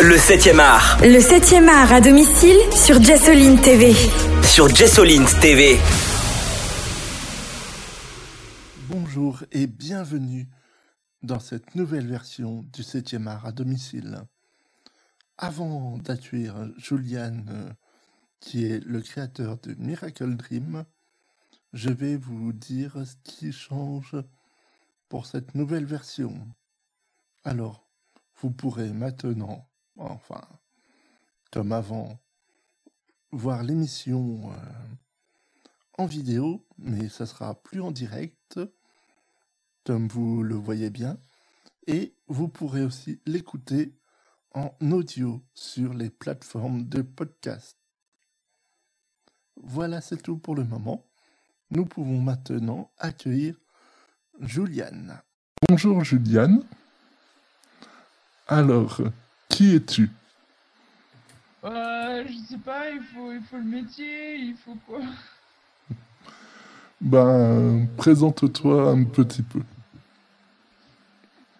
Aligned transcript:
Le 0.00 0.14
7e 0.14 0.60
art. 0.60 1.00
Le 1.00 1.18
7e 1.18 1.66
art 1.66 1.92
à 1.92 2.00
domicile 2.00 2.56
sur 2.70 3.02
Jessoline 3.02 3.60
TV. 3.60 3.92
Sur 4.44 4.68
Jessoline 4.72 5.24
TV. 5.40 5.76
Bonjour 8.88 9.42
et 9.50 9.66
bienvenue 9.66 10.46
dans 11.24 11.40
cette 11.40 11.74
nouvelle 11.74 12.06
version 12.06 12.64
du 12.72 12.82
7e 12.82 13.26
art 13.26 13.44
à 13.44 13.50
domicile. 13.50 14.20
Avant 15.36 15.98
d'accueillir 15.98 16.54
Julian, 16.76 17.44
euh, 17.48 17.68
qui 18.38 18.66
est 18.66 18.78
le 18.84 19.00
créateur 19.00 19.56
de 19.56 19.74
Miracle 19.74 20.36
Dream, 20.36 20.84
je 21.72 21.90
vais 21.90 22.16
vous 22.16 22.52
dire 22.52 22.94
ce 23.04 23.16
qui 23.24 23.50
change 23.50 24.14
pour 25.08 25.26
cette 25.26 25.56
nouvelle 25.56 25.86
version. 25.86 26.46
Alors, 27.44 27.84
vous 28.40 28.52
pourrez 28.52 28.90
maintenant 28.90 29.67
enfin, 29.98 30.42
comme 31.50 31.72
avant, 31.72 32.18
voir 33.32 33.62
l'émission 33.62 34.52
euh, 34.52 34.56
en 35.98 36.06
vidéo, 36.06 36.64
mais 36.78 37.08
ça 37.08 37.26
sera 37.26 37.54
plus 37.62 37.80
en 37.80 37.90
direct, 37.90 38.60
comme 39.84 40.08
vous 40.08 40.42
le 40.42 40.54
voyez 40.54 40.90
bien, 40.90 41.18
et 41.86 42.14
vous 42.26 42.48
pourrez 42.48 42.84
aussi 42.84 43.20
l'écouter 43.26 43.94
en 44.54 44.74
audio 44.80 45.42
sur 45.54 45.94
les 45.94 46.10
plateformes 46.10 46.88
de 46.88 47.02
podcast. 47.02 47.76
Voilà, 49.56 50.00
c'est 50.00 50.22
tout 50.22 50.38
pour 50.38 50.54
le 50.54 50.64
moment. 50.64 51.04
Nous 51.70 51.84
pouvons 51.84 52.20
maintenant 52.20 52.90
accueillir 52.98 53.56
Juliane. 54.40 55.20
Bonjour 55.68 56.04
Juliane. 56.04 56.62
Alors, 58.46 59.02
qui 59.48 59.74
es-tu? 59.74 60.10
Euh, 61.64 62.24
Je 62.26 62.38
sais 62.48 62.58
pas, 62.58 62.90
il 62.90 63.02
faut, 63.02 63.32
il 63.32 63.42
faut 63.42 63.56
le 63.56 63.64
métier, 63.64 64.36
il 64.36 64.56
faut 64.56 64.76
quoi? 64.86 65.00
Ben, 67.00 67.86
présente-toi 67.96 68.90
un 68.90 69.04
petit 69.04 69.42
peu. 69.42 69.60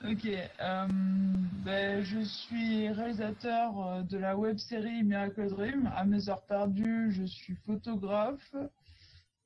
Ok, 0.05 0.27
euh, 0.27 0.87
ben, 0.89 2.03
je 2.05 2.21
suis 2.21 2.89
réalisateur 2.89 3.87
euh, 3.87 4.03
de 4.03 4.17
la 4.17 4.37
web 4.37 4.59
série 4.59 5.03
Miracle 5.03 5.49
Dream. 5.49 5.91
À 5.95 6.05
mes 6.05 6.29
heures 6.29 6.43
perdues, 6.43 7.11
je 7.11 7.25
suis 7.25 7.57
photographe 7.67 8.55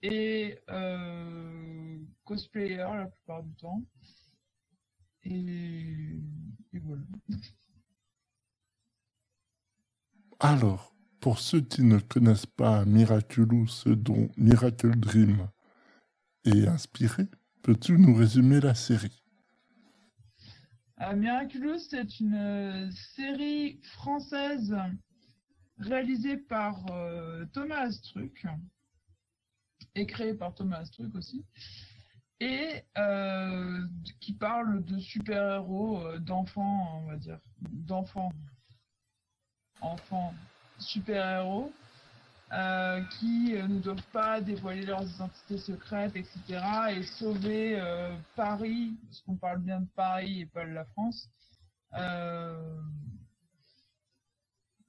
et 0.02 0.58
euh, 0.68 1.98
cosplayer 2.24 2.76
la 2.76 3.06
plupart 3.06 3.42
du 3.42 3.52
temps. 3.54 3.82
Et, 5.24 6.18
et 6.72 6.78
voilà. 6.80 7.02
Alors, 10.44 10.92
pour 11.20 11.38
ceux 11.38 11.60
qui 11.60 11.84
ne 11.84 12.00
connaissent 12.00 12.46
pas 12.46 12.84
Miraculous, 12.84 13.84
dont 13.86 14.28
Miracle 14.36 14.96
Dream 14.96 15.48
est 16.44 16.66
inspiré, 16.66 17.28
peux-tu 17.62 17.96
nous 17.96 18.12
résumer 18.12 18.58
la 18.58 18.74
série? 18.74 19.22
Euh, 21.00 21.14
Miraculous, 21.14 21.78
c'est 21.88 22.18
une 22.18 22.34
euh, 22.34 22.90
série 23.14 23.78
française 23.84 24.76
réalisée 25.78 26.38
par 26.38 26.90
euh, 26.90 27.44
Thomas 27.52 27.82
Astruc 27.82 28.44
et 29.94 30.06
créée 30.08 30.34
par 30.34 30.56
Thomas 30.56 30.78
Astruc 30.78 31.14
aussi, 31.14 31.44
et 32.40 32.82
qui 34.18 34.32
parle 34.32 34.84
de 34.84 34.98
super-héros, 34.98 36.18
d'enfants, 36.18 37.04
on 37.04 37.06
va 37.06 37.16
dire, 37.16 37.38
d'enfants 37.60 38.32
enfants 39.82 40.34
super-héros 40.78 41.72
euh, 42.52 43.00
qui 43.18 43.54
euh, 43.56 43.66
ne 43.66 43.80
doivent 43.80 44.06
pas 44.12 44.42
dévoiler 44.42 44.84
leurs 44.84 45.04
identités 45.04 45.56
secrètes, 45.56 46.14
etc. 46.14 46.60
et 46.90 47.02
sauver 47.02 47.80
euh, 47.80 48.14
Paris, 48.36 48.94
parce 49.06 49.20
qu'on 49.22 49.36
parle 49.36 49.60
bien 49.60 49.80
de 49.80 49.86
Paris 49.96 50.42
et 50.42 50.46
pas 50.46 50.66
de 50.66 50.72
la 50.72 50.84
France, 50.84 51.30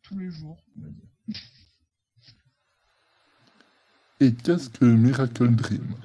tous 0.02 0.18
les 0.18 0.30
jours, 0.30 0.62
on 0.78 0.82
va 0.82 0.90
dire. 0.90 1.40
Et 4.20 4.34
qu'est-ce 4.34 4.70
que 4.70 4.84
Miracle 4.84 5.56
Dream? 5.56 5.96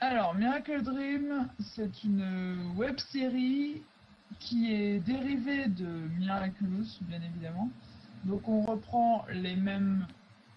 Alors, 0.00 0.34
Miracle 0.34 0.82
Dream, 0.82 1.48
c'est 1.60 2.02
une 2.02 2.72
web 2.76 2.98
série 2.98 3.80
qui 4.38 4.72
est 4.72 5.00
dérivé 5.00 5.66
de 5.66 5.86
Miraculous, 6.18 6.98
bien 7.02 7.20
évidemment. 7.22 7.70
Donc 8.24 8.48
on 8.48 8.62
reprend 8.62 9.24
les 9.32 9.56
mêmes 9.56 10.06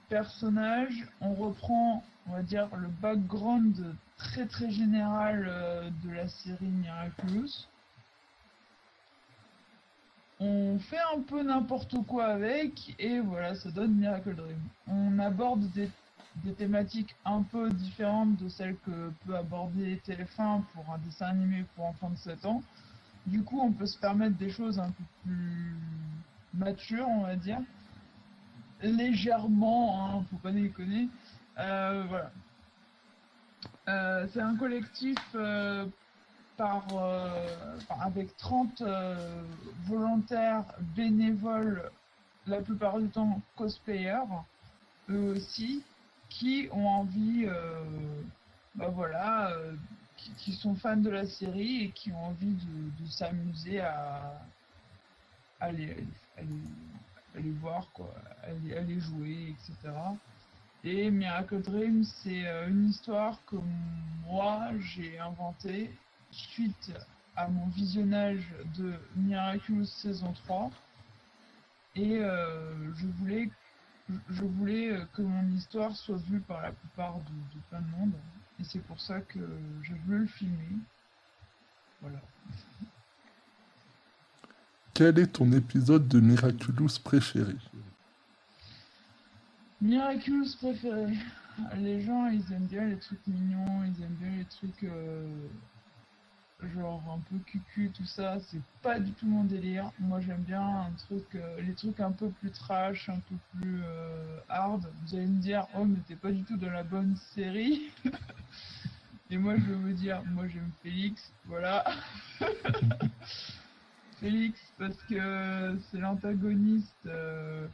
personnages, 0.09 1.07
on 1.21 1.33
reprend, 1.33 2.03
on 2.27 2.33
va 2.33 2.43
dire, 2.43 2.67
le 2.75 2.87
background 2.87 3.95
très 4.17 4.45
très 4.45 4.69
général 4.69 5.47
euh, 5.49 5.89
de 6.03 6.11
la 6.11 6.27
série 6.27 6.65
Miraculous. 6.65 7.67
On 10.39 10.79
fait 10.79 10.99
un 11.15 11.21
peu 11.21 11.43
n'importe 11.43 11.95
quoi 12.07 12.25
avec 12.25 12.95
et 12.97 13.19
voilà, 13.19 13.53
ça 13.55 13.69
donne 13.69 13.93
Miracle 13.93 14.35
Dream. 14.35 14.59
On 14.87 15.19
aborde 15.19 15.69
des, 15.71 15.89
des, 16.37 16.53
thématiques 16.53 17.15
un 17.25 17.43
peu 17.43 17.69
différentes 17.69 18.37
de 18.37 18.49
celles 18.49 18.75
que 18.77 19.11
peut 19.25 19.35
aborder 19.35 20.01
TF1 20.05 20.63
pour 20.73 20.89
un 20.91 20.97
dessin 21.05 21.27
animé 21.27 21.63
pour 21.75 21.85
enfants 21.85 22.09
de 22.09 22.17
7 22.17 22.45
ans. 22.47 22.63
Du 23.27 23.43
coup, 23.43 23.59
on 23.61 23.71
peut 23.71 23.85
se 23.85 23.97
permettre 23.97 24.37
des 24.37 24.49
choses 24.49 24.79
un 24.79 24.89
peu 24.89 25.03
plus 25.23 25.75
matures, 26.53 27.07
on 27.07 27.21
va 27.21 27.35
dire. 27.35 27.59
Légèrement, 28.81 30.19
hein, 30.19 30.25
faut 30.29 30.37
pas 30.37 30.51
déconner. 30.51 31.07
Euh, 31.59 32.03
voilà. 32.09 32.31
Euh, 33.87 34.27
c'est 34.33 34.41
un 34.41 34.55
collectif 34.55 35.19
euh, 35.35 35.85
par, 36.57 36.87
avec 37.99 38.35
30 38.37 38.83
volontaires 39.85 40.65
bénévoles, 40.95 41.91
la 42.47 42.61
plupart 42.61 42.99
du 42.99 43.07
temps 43.09 43.41
cosplayers, 43.55 44.25
eux 45.09 45.35
aussi, 45.35 45.83
qui 46.29 46.69
ont 46.71 46.87
envie, 46.87 47.47
bah 48.75 48.89
voilà, 48.89 49.51
qui, 50.37 50.53
sont 50.53 50.75
fans 50.75 50.97
de 50.97 51.09
la 51.09 51.25
série 51.25 51.85
et 51.85 51.89
qui 51.91 52.11
ont 52.11 52.25
envie 52.25 52.55
de, 52.99 53.09
s'amuser 53.09 53.79
à, 53.79 54.41
à, 55.59 55.71
les, 55.71 55.95
voir, 57.59 57.87
quoi, 57.93 58.13
à 58.43 58.81
les, 58.81 58.99
jouer, 58.99 59.55
etc. 59.55 59.93
Et 60.83 61.11
Miracle 61.11 61.61
Dream, 61.61 62.03
c'est 62.03 62.47
euh, 62.47 62.69
une 62.69 62.89
histoire 62.89 63.37
que 63.45 63.55
moi 64.25 64.71
j'ai 64.79 65.19
inventée 65.19 65.95
suite 66.31 66.91
à 67.35 67.47
mon 67.47 67.67
visionnage 67.67 68.43
de 68.77 68.93
Miraculous 69.15 69.85
saison 69.85 70.33
3. 70.45 70.71
Et 71.95 72.17
euh, 72.19 72.93
je 72.95 73.05
voulais 73.05 73.49
je 74.29 74.43
voulais 74.43 74.91
euh, 74.91 75.05
que 75.13 75.21
mon 75.21 75.47
histoire 75.51 75.95
soit 75.95 76.17
vue 76.17 76.41
par 76.41 76.61
la 76.61 76.71
plupart 76.71 77.17
de, 77.19 77.55
de 77.55 77.61
plein 77.69 77.81
de 77.81 77.91
monde. 77.97 78.13
Et 78.61 78.63
c'est 78.63 78.83
pour 78.83 79.01
ça 79.01 79.19
que 79.21 79.39
je 79.81 79.93
veux 80.05 80.19
le 80.19 80.27
filmer. 80.27 80.77
Voilà. 81.99 82.21
Quel 84.93 85.17
est 85.17 85.33
ton 85.33 85.51
épisode 85.51 86.07
de 86.07 86.19
Miraculous 86.19 86.99
préféré? 87.03 87.55
Miraculous 89.81 90.55
préféré. 90.57 91.17
Les 91.77 92.01
gens, 92.01 92.27
ils 92.27 92.53
aiment 92.53 92.67
bien 92.67 92.85
les 92.85 92.97
trucs 92.97 93.25
mignons, 93.25 93.83
ils 93.83 94.03
aiment 94.03 94.17
bien 94.19 94.37
les 94.37 94.45
trucs 94.45 94.83
euh, 94.83 95.47
genre 96.69 97.01
un 97.09 97.19
peu 97.29 97.37
cucu, 97.45 97.91
tout 97.91 98.05
ça. 98.05 98.39
C'est 98.47 98.61
pas 98.81 98.99
du 98.99 99.11
tout 99.11 99.25
mon 99.25 99.43
délire. 99.43 99.91
Moi, 99.99 100.19
j'aime 100.21 100.43
bien 100.43 100.61
un 100.61 100.91
truc, 100.97 101.25
euh, 101.35 101.61
les 101.61 101.73
trucs 101.73 101.99
un 101.99 102.11
peu 102.11 102.29
plus 102.29 102.51
trash, 102.51 103.09
un 103.09 103.19
peu 103.19 103.35
plus 103.53 103.81
euh, 103.83 104.39
hard. 104.49 104.85
Vous 105.03 105.15
allez 105.15 105.27
me 105.27 105.41
dire, 105.41 105.67
oh, 105.75 105.85
mais 105.85 105.99
t'es 106.07 106.15
pas 106.15 106.31
du 106.31 106.43
tout 106.43 106.57
dans 106.57 106.69
la 106.69 106.83
bonne 106.83 107.15
série. 107.33 107.91
Et 109.29 109.37
moi, 109.37 109.55
je 109.57 109.61
vais 109.61 109.75
vous 109.75 109.93
dire, 109.93 110.21
moi, 110.25 110.47
j'aime 110.47 110.71
Félix, 110.83 111.31
voilà. 111.45 111.85
Félix, 114.19 114.59
parce 114.77 115.01
que 115.03 115.79
c'est 115.89 115.99
l'antagoniste 115.99 117.05
euh, 117.05 117.65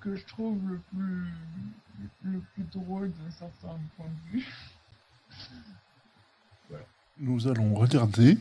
que 0.00 0.14
je 0.14 0.24
trouve 0.26 0.58
le 0.68 0.78
plus, 0.78 1.32
le 2.22 2.38
plus 2.54 2.62
drôle 2.64 3.10
d'un 3.10 3.30
certain 3.32 3.78
point 3.96 4.06
de 4.06 4.38
vue. 4.38 4.46
voilà. 6.70 6.84
Nous 7.22 7.48
allons 7.48 7.74
regarder 7.74 8.38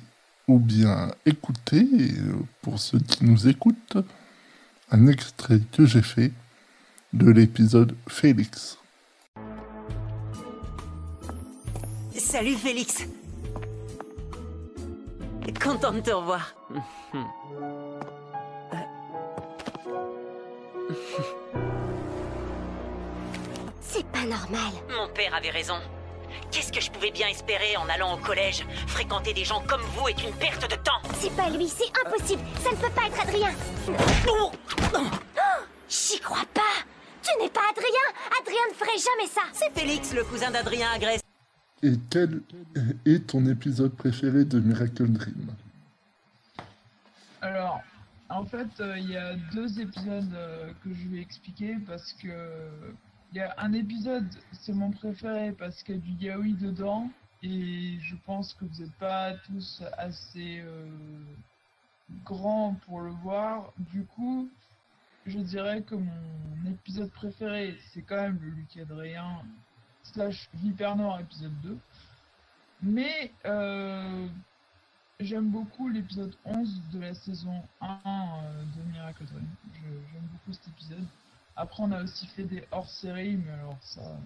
ou 0.48 0.58
bien 0.58 1.12
écouter, 1.26 1.86
pour 2.62 2.80
ceux 2.80 3.00
qui 3.00 3.26
nous 3.26 3.50
écoutent, 3.50 3.98
un 4.90 5.08
extrait 5.08 5.60
que 5.74 5.86
j'ai 5.86 6.02
fait 6.02 6.32
de 7.12 7.30
l'épisode 7.30 7.94
Félix. 8.08 8.78
Salut 12.16 12.56
Félix. 12.56 13.06
Content 15.62 15.92
de 15.92 16.00
te 16.00 16.12
revoir. 16.12 16.56
C'est 23.82 24.06
pas 24.06 24.26
normal. 24.26 24.72
Mon 24.90 25.14
père 25.14 25.36
avait 25.36 25.50
raison. 25.50 25.76
Qu'est-ce 26.52 26.72
que 26.72 26.82
je 26.82 26.92
pouvais 26.92 27.12
bien 27.12 27.28
espérer 27.28 27.78
en 27.78 27.88
allant 27.90 28.14
au 28.14 28.18
collège 28.18 28.66
Fréquenter 28.88 29.34
des 29.34 29.44
gens 29.46 29.62
comme 29.68 29.82
vous 29.96 30.08
est 30.08 30.24
une 30.24 30.34
perte 30.34 30.70
de 30.70 30.76
temps. 30.76 31.02
C'est 31.16 31.36
pas 31.36 31.50
lui, 31.50 31.68
c'est 31.68 31.92
impossible. 32.06 32.42
Ça 32.64 32.72
ne 32.72 32.76
peut 32.76 32.92
pas 32.92 33.08
être 33.08 33.22
Adrien. 33.22 33.52
Oh 34.28 34.52
J'y 35.90 36.20
crois 36.20 36.46
pas. 36.54 36.62
Tu 37.22 37.30
n'es 37.42 37.50
pas 37.50 37.62
Adrien. 37.70 38.40
Adrien 38.42 38.62
ne 38.70 38.74
ferait 38.76 38.98
jamais 38.98 39.30
ça. 39.30 39.42
C'est 39.54 39.72
Félix, 39.78 40.14
le 40.14 40.24
cousin 40.24 40.52
d'Adrien 40.52 40.88
Agresse. 40.92 41.22
Et 41.82 41.94
quel 42.10 42.42
est 43.06 43.28
ton 43.28 43.46
épisode 43.46 43.96
préféré 43.96 44.46
de 44.46 44.60
Miracle 44.60 45.08
Dream? 45.08 45.56
Alors, 47.42 47.82
en 48.30 48.46
fait, 48.46 48.68
euh, 48.80 48.98
il 48.98 49.10
y 49.12 49.18
a 49.18 49.36
deux 49.54 49.80
épisodes 49.80 50.34
euh, 50.34 50.72
que 50.84 50.94
je 50.94 51.08
vais 51.08 51.22
expliquer 51.22 51.78
parce 51.88 52.14
que 52.14 52.28
il 53.32 53.38
y 53.38 53.42
a 53.42 53.54
un 53.58 53.74
épisode, 53.74 54.28
c'est 54.54 54.74
mon 54.74 54.92
préféré 54.92 55.52
parce 55.52 55.84
qu'il 55.84 55.96
y 55.96 55.98
a 55.98 56.02
du 56.02 56.26
yaoi 56.26 56.58
dedans 56.60 57.10
et 57.44 58.00
je 58.02 58.16
pense 58.26 58.54
que 58.56 58.66
vous 58.66 58.82
n'êtes 58.82 58.96
pas 58.96 59.34
tous 59.46 59.84
assez 59.98 60.62
euh, 60.62 60.88
grands 62.26 62.76
pour 62.86 63.02
le 63.02 63.12
voir. 63.12 63.72
Du 63.78 64.04
coup, 64.04 64.50
je 65.26 65.40
dirais 65.40 65.84
que 65.84 65.96
mon 65.96 66.72
épisode 66.72 67.12
préféré, 67.12 67.78
c'est 67.94 68.02
quand 68.02 68.16
même 68.22 68.40
le 68.42 68.50
Luc 68.50 68.78
Adrien 68.78 69.44
slash 70.04 70.50
Viper 70.56 70.96
Noir 70.96 71.20
épisode 71.20 71.60
2. 71.62 71.78
Mais 72.82 73.32
euh, 73.46 74.28
j'aime 75.20 75.50
beaucoup 75.50 75.88
l'épisode 75.90 76.34
11 76.46 76.82
de 76.94 77.00
la 77.00 77.14
saison 77.14 77.62
1 77.82 78.00
euh, 78.06 78.64
de 78.76 78.92
Miracle 78.92 79.26
J'aime 79.84 80.28
beaucoup 80.32 80.54
cet 80.54 80.68
épisode. 80.70 81.06
Après, 81.60 81.84
on 81.84 81.92
a 81.92 82.04
aussi 82.04 82.26
fait 82.26 82.44
des 82.46 82.64
hors-série, 82.72 83.36
mais 83.36 83.52
alors 83.52 83.78
ça. 83.82 84.18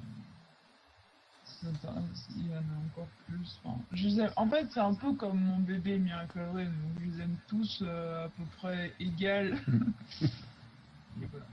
il 1.63 2.47
y 2.47 2.51
en 2.53 2.57
a 2.57 2.85
encore 2.85 3.07
plus. 3.27 3.59
Enfin, 3.63 3.79
je 3.91 4.07
les 4.07 4.19
aime- 4.19 4.33
En 4.35 4.47
fait, 4.47 4.67
c'est 4.71 4.79
un 4.79 4.93
peu 4.93 5.13
comme 5.15 5.39
mon 5.39 5.57
bébé 5.57 5.97
Miracle 5.97 6.39
Dream. 6.53 6.67
donc 6.67 6.99
Je 6.99 7.05
les 7.05 7.23
aime 7.23 7.35
tous 7.47 7.79
euh, 7.81 8.25
à 8.25 8.29
peu 8.29 8.43
près 8.57 8.93
égal. 8.99 9.57
Et 10.21 11.25
voilà. 11.31 11.45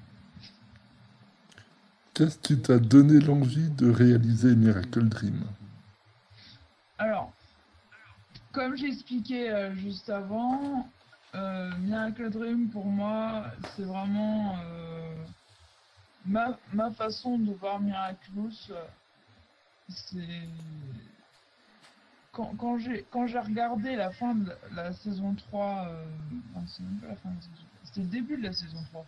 Qu'est-ce 2.12 2.36
qui 2.38 2.60
t'a 2.60 2.78
donné 2.78 3.18
l'envie 3.18 3.70
de 3.70 3.88
réaliser 3.90 4.54
Miracle 4.54 5.08
Dream? 5.08 5.40
Alors, 6.98 7.32
comme 8.52 8.76
j'ai 8.76 8.88
expliqué 8.88 9.48
euh, 9.50 9.74
juste 9.76 10.10
avant, 10.10 10.90
euh, 11.34 11.70
Miracle 11.78 12.28
Dream 12.28 12.68
pour 12.68 12.84
moi, 12.84 13.46
c'est 13.74 13.84
vraiment 13.84 14.58
euh, 14.58 15.14
ma, 16.26 16.58
ma 16.72 16.90
façon 16.90 17.38
de 17.38 17.52
voir 17.52 17.80
Miraculous. 17.80 18.70
euh, 18.70 18.84
C'est 19.88 20.48
quand, 22.32 22.54
quand 22.56 22.78
j'ai 23.26 23.38
regardé 23.38 23.96
la 23.96 24.10
fin 24.12 24.34
de 24.34 24.52
la, 24.72 24.92
saison 24.92 25.34
3, 25.34 25.88
euh, 25.88 26.04
enfin, 26.54 26.64
c'est 26.66 26.82
même 26.82 27.00
pas 27.00 27.08
la 27.08 27.16
fin 27.16 27.30
de 27.30 27.34
la 27.34 27.40
saison 27.40 27.54
3, 27.54 27.66
c'était 27.84 28.00
le 28.02 28.06
début 28.06 28.36
de 28.36 28.42
la 28.44 28.52
saison 28.52 28.82
3 28.90 29.06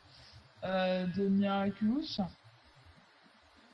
euh, 0.64 1.06
de 1.06 1.28
Miraculous, 1.28 2.20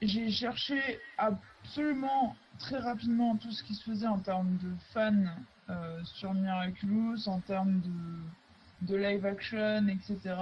j'ai 0.02 0.30
cherché 0.30 1.00
absolument 1.16 2.36
très 2.58 2.78
rapidement 2.78 3.36
tout 3.36 3.50
ce 3.50 3.64
qui 3.64 3.74
se 3.74 3.82
faisait 3.84 4.06
en 4.06 4.18
termes 4.18 4.56
de 4.58 4.70
fans 4.92 5.24
sur 6.04 6.32
Miraculous, 6.34 7.28
en 7.28 7.40
termes 7.40 7.80
de, 7.80 8.86
de 8.86 8.96
live 8.96 9.26
action, 9.26 9.86
etc. 9.88 10.34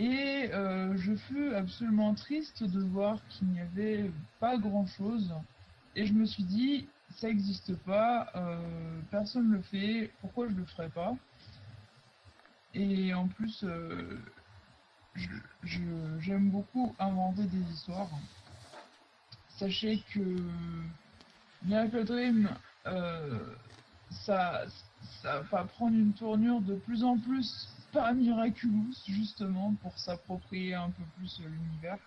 Et 0.00 0.48
euh, 0.54 0.96
je 0.96 1.14
fus 1.14 1.54
absolument 1.54 2.14
triste 2.14 2.64
de 2.64 2.80
voir 2.80 3.18
qu'il 3.28 3.48
n'y 3.48 3.60
avait 3.60 4.10
pas 4.38 4.56
grand 4.56 4.86
chose. 4.86 5.30
Et 5.94 6.06
je 6.06 6.14
me 6.14 6.24
suis 6.24 6.44
dit, 6.44 6.88
ça 7.16 7.26
n'existe 7.26 7.76
pas, 7.84 8.30
euh, 8.34 9.02
personne 9.10 9.50
ne 9.50 9.56
le 9.56 9.62
fait, 9.62 10.10
pourquoi 10.22 10.48
je 10.48 10.54
le 10.54 10.64
ferais 10.64 10.88
pas? 10.88 11.14
Et 12.72 13.12
en 13.12 13.28
plus, 13.28 13.62
euh, 13.62 14.18
j'aime 15.64 16.48
beaucoup 16.48 16.96
inventer 16.98 17.42
des 17.42 17.70
histoires. 17.70 18.08
Sachez 19.58 20.02
que 20.14 20.36
Miracle 21.62 22.06
Dream, 22.06 22.48
ça 24.10 24.64
va 25.50 25.64
prendre 25.64 25.94
une 25.94 26.14
tournure 26.14 26.62
de 26.62 26.76
plus 26.76 27.04
en 27.04 27.18
plus 27.18 27.68
par 27.92 28.14
Miraculous, 28.14 28.94
justement, 29.06 29.74
pour 29.82 29.98
s'approprier 29.98 30.74
un 30.74 30.90
peu 30.90 31.02
plus 31.16 31.40
l'univers. 31.40 31.98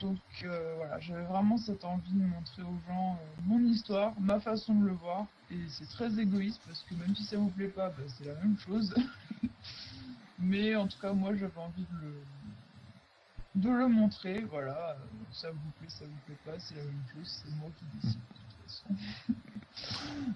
Donc 0.00 0.18
euh, 0.44 0.74
voilà, 0.76 0.98
j'avais 1.00 1.24
vraiment 1.24 1.58
cette 1.58 1.84
envie 1.84 2.12
de 2.12 2.24
montrer 2.24 2.62
aux 2.62 2.78
gens 2.88 3.14
euh, 3.14 3.42
mon 3.44 3.60
histoire, 3.60 4.18
ma 4.18 4.40
façon 4.40 4.74
de 4.74 4.86
le 4.86 4.92
voir, 4.92 5.26
et 5.50 5.58
c'est 5.68 5.88
très 5.88 6.18
égoïste 6.18 6.62
parce 6.66 6.82
que 6.84 6.94
même 6.94 7.14
si 7.14 7.24
ça 7.24 7.36
vous 7.36 7.50
plaît 7.50 7.68
pas, 7.68 7.90
bah, 7.90 8.02
c'est 8.06 8.24
la 8.24 8.34
même 8.36 8.56
chose. 8.58 8.94
Mais 10.38 10.74
en 10.76 10.88
tout 10.88 10.98
cas, 10.98 11.12
moi 11.12 11.36
j'avais 11.36 11.58
envie 11.58 11.84
de 11.84 12.06
le, 12.06 12.14
de 13.56 13.68
le 13.68 13.88
montrer, 13.88 14.40
voilà, 14.50 14.92
euh, 14.92 14.96
ça 15.30 15.50
vous 15.50 15.70
plaît, 15.78 15.90
ça 15.90 16.06
vous 16.06 16.18
plaît 16.26 16.38
pas, 16.46 16.58
c'est 16.58 16.74
la 16.74 16.84
même 16.84 17.04
chose, 17.14 17.42
c'est 17.44 17.54
moi 17.56 17.68
qui 17.78 17.84
décide 17.96 18.20
de 18.20 18.38
toute 18.38 18.62
façon. 18.64 18.94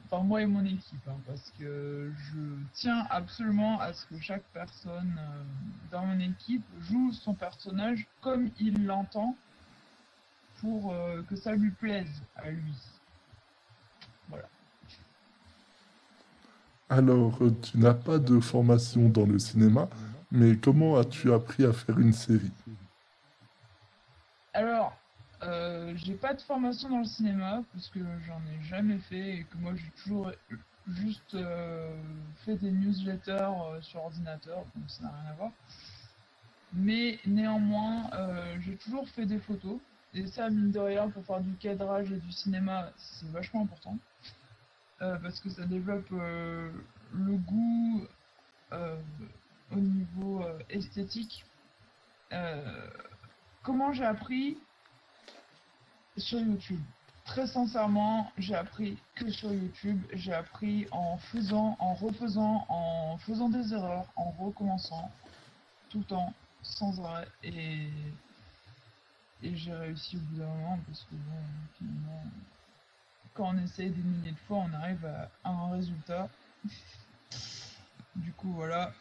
enfin, 0.07 0.23
moi 0.23 0.43
et 0.43 0.47
mon 0.47 0.65
équipe, 0.65 1.07
hein, 1.09 1.17
parce 1.27 1.53
que 1.59 2.13
je 2.17 2.41
tiens 2.73 3.07
absolument 3.11 3.81
à 3.81 3.93
ce 3.93 4.07
que 4.07 4.21
chaque 4.21 4.45
personne 4.53 5.19
euh, 5.19 5.43
dans 5.91 6.05
mon 6.05 6.19
équipe 6.21 6.65
joue 6.81 7.13
son 7.13 7.35
personnage 7.35 8.07
comme 8.21 8.51
il 8.59 8.87
l'entend 8.87 9.37
pour 10.61 10.93
euh, 10.93 11.23
que 11.29 11.37
ça 11.37 11.53
lui 11.53 11.71
plaise 11.71 12.23
à 12.37 12.51
lui. 12.51 12.75
Voilà. 14.29 14.49
Alors, 16.89 17.39
tu 17.63 17.79
n'as 17.79 17.95
pas 17.95 18.19
de 18.19 18.41
formation 18.41 19.09
dans 19.09 19.27
le 19.27 19.39
cinéma, 19.39 19.89
mais 20.31 20.57
comment 20.57 20.97
as-tu 20.97 21.33
appris 21.33 21.65
à 21.65 21.73
faire 21.73 21.99
une 21.99 22.13
série 22.13 22.53
Alors, 24.55 24.97
j'ai 25.95 26.15
pas 26.15 26.35
de 26.35 26.41
formation 26.43 26.89
dans 26.89 26.99
le 26.99 27.05
cinéma 27.05 27.63
parce 27.73 27.89
que 27.89 28.01
j'en 28.27 28.41
ai 28.53 28.65
jamais 28.65 28.99
fait 28.99 29.39
et 29.39 29.45
que 29.45 29.57
moi 29.59 29.75
j'ai 29.77 29.91
toujours 30.03 30.33
juste 30.89 31.35
euh, 31.35 31.97
fait 32.45 32.57
des 32.57 32.71
newsletters 32.71 33.33
euh, 33.33 33.81
sur 33.83 34.03
ordinateur, 34.03 34.65
donc 34.75 34.89
ça 34.89 35.05
n'a 35.05 35.11
rien 35.11 35.31
à 35.31 35.35
voir. 35.35 35.51
Mais 36.73 37.19
néanmoins, 37.27 38.11
euh, 38.13 38.57
j'ai 38.61 38.77
toujours 38.77 39.09
fait 39.09 39.27
des 39.27 39.39
photos 39.39 39.79
et 40.15 40.27
ça, 40.27 40.49
mine 40.51 40.71
de 40.71 40.79
rien, 40.79 41.09
pour 41.11 41.25
faire 41.25 41.41
du 41.41 41.55
cadrage 41.57 42.13
et 42.13 42.19
du 42.19 42.33
cinéma, 42.33 42.91
c'est 42.97 43.29
vachement 43.31 43.63
important 43.63 43.99
parce 44.99 45.41
que 45.41 45.51
ça 45.51 45.67
développe 45.67 46.09
le 46.09 47.37
goût 47.37 48.07
au 48.73 49.77
niveau 49.77 50.43
esthétique. 50.71 51.45
Comment 53.63 53.93
j'ai 53.93 54.07
appris? 54.07 54.57
Sur 56.17 56.41
YouTube. 56.41 56.81
Très 57.25 57.47
sincèrement, 57.47 58.31
j'ai 58.39 58.55
appris 58.55 58.97
que 59.17 59.31
sur 59.31 59.53
YouTube. 59.53 60.01
J'ai 60.13 60.33
appris 60.33 60.87
en 60.93 61.19
faisant, 61.19 61.77
en 61.81 61.95
refaisant, 61.95 62.65
en 62.69 63.19
faisant 63.19 63.49
des 63.49 63.73
erreurs, 63.73 64.07
en 64.17 64.31
recommençant, 64.31 65.11
tout 65.89 65.99
le 65.99 66.05
temps, 66.05 66.33
sans 66.63 67.01
arrêt. 67.05 67.29
Et, 67.43 67.89
j'ai 69.43 69.75
réussi 69.75 70.17
au 70.17 70.21
bout 70.21 70.39
d'un 70.39 70.47
moment 70.47 70.79
parce 70.87 71.03
que 71.03 71.15
bon, 71.15 71.43
finalement, 71.79 72.23
quand 73.35 73.55
on 73.55 73.59
essaye 73.59 73.91
des 73.91 74.03
milliers 74.03 74.33
de 74.33 74.39
fois, 74.49 74.59
on 74.59 74.73
arrive 74.75 75.05
à 75.05 75.51
un 75.51 75.71
résultat. 75.73 76.29
Du 78.17 78.33
coup, 78.33 78.53
voilà. 78.53 78.93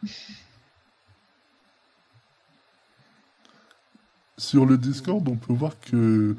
Sur 4.38 4.66
le 4.66 4.78
Discord, 4.78 5.26
on 5.28 5.38
peut 5.38 5.54
voir 5.54 5.80
que, 5.80 6.36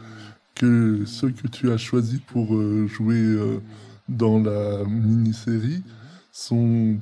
que 0.56 1.04
ceux 1.04 1.30
que 1.30 1.46
tu 1.46 1.70
as 1.70 1.76
choisis 1.76 2.18
pour 2.20 2.54
euh, 2.54 2.86
jouer 2.88 3.16
euh, 3.20 3.60
dans 4.08 4.38
la 4.40 4.84
mini-série 4.84 5.84
sont, 6.32 6.98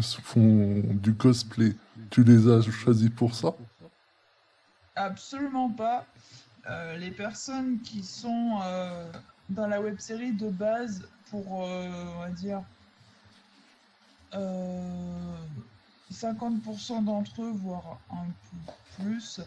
font 0.00 0.82
du 0.94 1.14
cosplay. 1.14 1.74
Tu 2.10 2.24
les 2.24 2.48
as 2.48 2.60
choisis 2.62 3.10
pour 3.10 3.34
ça? 3.34 3.54
Absolument 4.96 5.70
pas. 5.70 6.06
Euh, 6.68 6.96
les 6.96 7.10
personnes 7.10 7.80
qui 7.80 8.02
sont 8.02 8.58
dans 9.50 9.66
la 9.68 9.80
web 9.80 9.98
série 9.98 10.32
de 10.32 10.48
base 10.50 11.06
pour, 11.30 11.48
on 11.52 12.18
va 12.20 12.30
dire, 12.30 12.62
euh, 14.34 15.36
50% 16.12 17.04
d'entre 17.04 17.42
eux, 17.42 17.52
voire 17.52 18.00
un 18.10 18.26
peu 18.26 19.04
plus, 19.04 19.40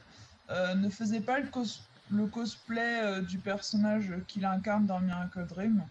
ne 0.50 0.90
faisaient 0.90 1.22
pas 1.22 1.40
le, 1.40 1.48
cos- 1.48 1.82
le 2.12 2.28
cosplay 2.28 3.02
euh, 3.04 3.22
du 3.22 3.38
personnage 3.38 4.14
qu'il 4.28 4.46
incarne 4.46 4.86
dans 4.86 5.00
Miracle 5.00 5.46
Dream. 5.46 5.84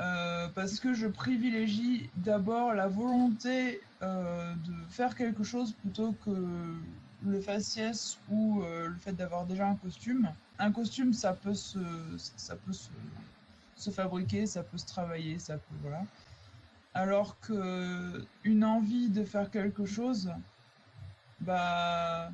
Euh, 0.00 0.48
parce 0.54 0.80
que 0.80 0.94
je 0.94 1.06
privilégie 1.06 2.10
d'abord 2.16 2.72
la 2.72 2.88
volonté 2.88 3.80
euh, 4.02 4.54
de 4.54 4.74
faire 4.88 5.14
quelque 5.14 5.44
chose 5.44 5.72
plutôt 5.72 6.12
que 6.24 6.76
le 7.24 7.40
faciès 7.40 8.18
ou 8.30 8.62
le 8.62 8.96
fait 8.98 9.12
d'avoir 9.12 9.44
déjà 9.46 9.68
un 9.68 9.76
costume. 9.76 10.28
Un 10.58 10.72
costume, 10.72 11.12
ça 11.12 11.34
peut 11.34 11.54
se, 11.54 11.78
ça 12.36 12.56
peut 12.56 12.72
se 13.76 13.90
fabriquer, 13.90 14.46
ça 14.46 14.64
peut 14.64 14.78
se 14.78 14.86
travailler, 14.86 15.38
ça 15.38 15.54
peut 15.54 15.74
voilà. 15.82 16.02
Alors 16.94 17.38
que 17.38 18.26
une 18.42 18.64
envie 18.64 19.08
de 19.08 19.24
faire 19.24 19.52
quelque 19.52 19.86
chose, 19.86 20.32
bah 21.40 22.32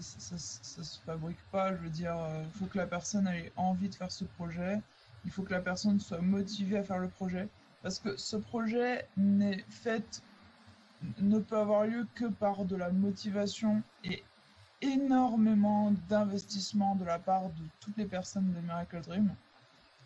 ça, 0.00 0.38
ça, 0.38 0.82
se 0.84 1.00
fabrique 1.00 1.42
pas. 1.50 1.74
Je 1.76 1.82
veux 1.82 1.90
dire, 1.90 2.16
il 2.44 2.58
faut 2.58 2.66
que 2.66 2.78
la 2.78 2.86
personne 2.86 3.26
ait 3.28 3.52
envie 3.56 3.88
de 3.88 3.94
faire 3.94 4.12
ce 4.12 4.24
projet. 4.24 4.80
Il 5.24 5.30
faut 5.30 5.42
que 5.42 5.52
la 5.52 5.60
personne 5.60 6.00
soit 6.00 6.20
motivée 6.20 6.78
à 6.78 6.84
faire 6.84 6.98
le 6.98 7.08
projet. 7.08 7.48
Parce 7.82 7.98
que 7.98 8.16
ce 8.16 8.36
projet 8.36 9.06
n'est 9.16 9.62
fait, 9.68 10.22
ne 11.18 11.38
peut 11.38 11.58
avoir 11.58 11.84
lieu 11.86 12.06
que 12.14 12.26
par 12.26 12.64
de 12.64 12.76
la 12.76 12.90
motivation 12.90 13.82
et 14.04 14.24
énormément 14.80 15.92
d'investissement 16.08 16.94
de 16.94 17.04
la 17.04 17.18
part 17.18 17.48
de 17.48 17.64
toutes 17.80 17.96
les 17.96 18.06
personnes 18.06 18.52
de 18.52 18.60
Miracle 18.60 19.00
Dream. 19.02 19.34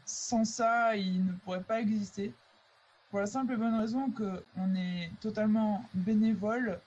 Sans 0.04 0.44
ça, 0.44 0.96
il 0.96 1.24
ne 1.24 1.32
pourrait 1.32 1.62
pas 1.62 1.80
exister. 1.80 2.32
Pour 3.10 3.20
la 3.20 3.26
simple 3.26 3.54
et 3.54 3.56
bonne 3.56 3.78
raison 3.78 4.10
qu'on 4.10 4.74
est 4.74 5.10
totalement 5.20 5.84
bénévole, 5.94 6.80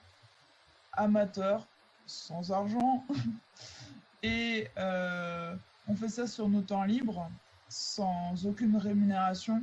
amateur, 0.93 1.65
sans 2.11 2.51
argent, 2.51 3.05
et 4.23 4.67
euh, 4.77 5.55
on 5.87 5.95
fait 5.95 6.09
ça 6.09 6.27
sur 6.27 6.49
nos 6.49 6.61
temps 6.61 6.83
libres, 6.83 7.29
sans 7.69 8.45
aucune 8.45 8.77
rémunération, 8.77 9.61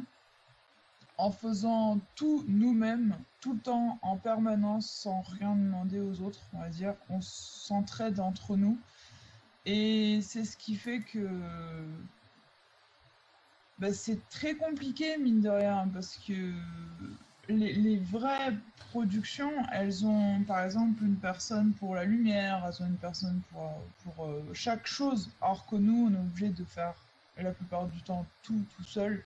en 1.19 1.31
faisant 1.31 2.00
tout 2.14 2.45
nous-mêmes, 2.49 3.17
tout 3.40 3.55
le 3.55 3.61
temps, 3.61 3.99
en 4.02 4.17
permanence, 4.17 4.90
sans 4.90 5.21
rien 5.21 5.55
demander 5.55 6.00
aux 6.00 6.21
autres, 6.23 6.40
on 6.55 6.61
va 6.61 6.69
dire. 6.69 6.95
On 7.11 7.21
s'entraide 7.21 8.21
entre 8.21 8.57
nous. 8.57 8.78
Et 9.67 10.21
c'est 10.23 10.45
ce 10.45 10.57
qui 10.57 10.76
fait 10.76 11.00
que 11.00 11.28
bah, 13.78 13.93
c'est 13.93 14.26
très 14.28 14.55
compliqué, 14.55 15.19
mine 15.19 15.40
de 15.40 15.50
rien, 15.50 15.88
parce 15.93 16.17
que 16.17 16.52
les, 17.49 17.99
vraies 17.99 18.55
productions, 18.90 19.52
elles 19.73 20.05
ont 20.07 20.43
par 20.45 20.64
exemple 20.64 21.02
une 21.02 21.17
personne 21.17 21.73
pour 21.73 21.95
la 21.95 22.05
lumière, 22.05 22.64
elles 22.67 22.83
ont 22.83 22.87
une 22.87 22.97
personne 22.97 23.40
pour, 23.50 23.73
pour 24.05 24.26
euh, 24.26 24.43
chaque 24.52 24.87
chose, 24.87 25.31
alors 25.40 25.67
que 25.67 25.76
nous, 25.76 26.09
on 26.09 26.14
est 26.14 26.19
obligé 26.19 26.50
de 26.50 26.64
faire 26.64 26.95
la 27.37 27.52
plupart 27.52 27.87
du 27.87 28.00
temps 28.02 28.26
tout 28.43 28.64
tout 28.76 28.85
seul. 28.85 29.25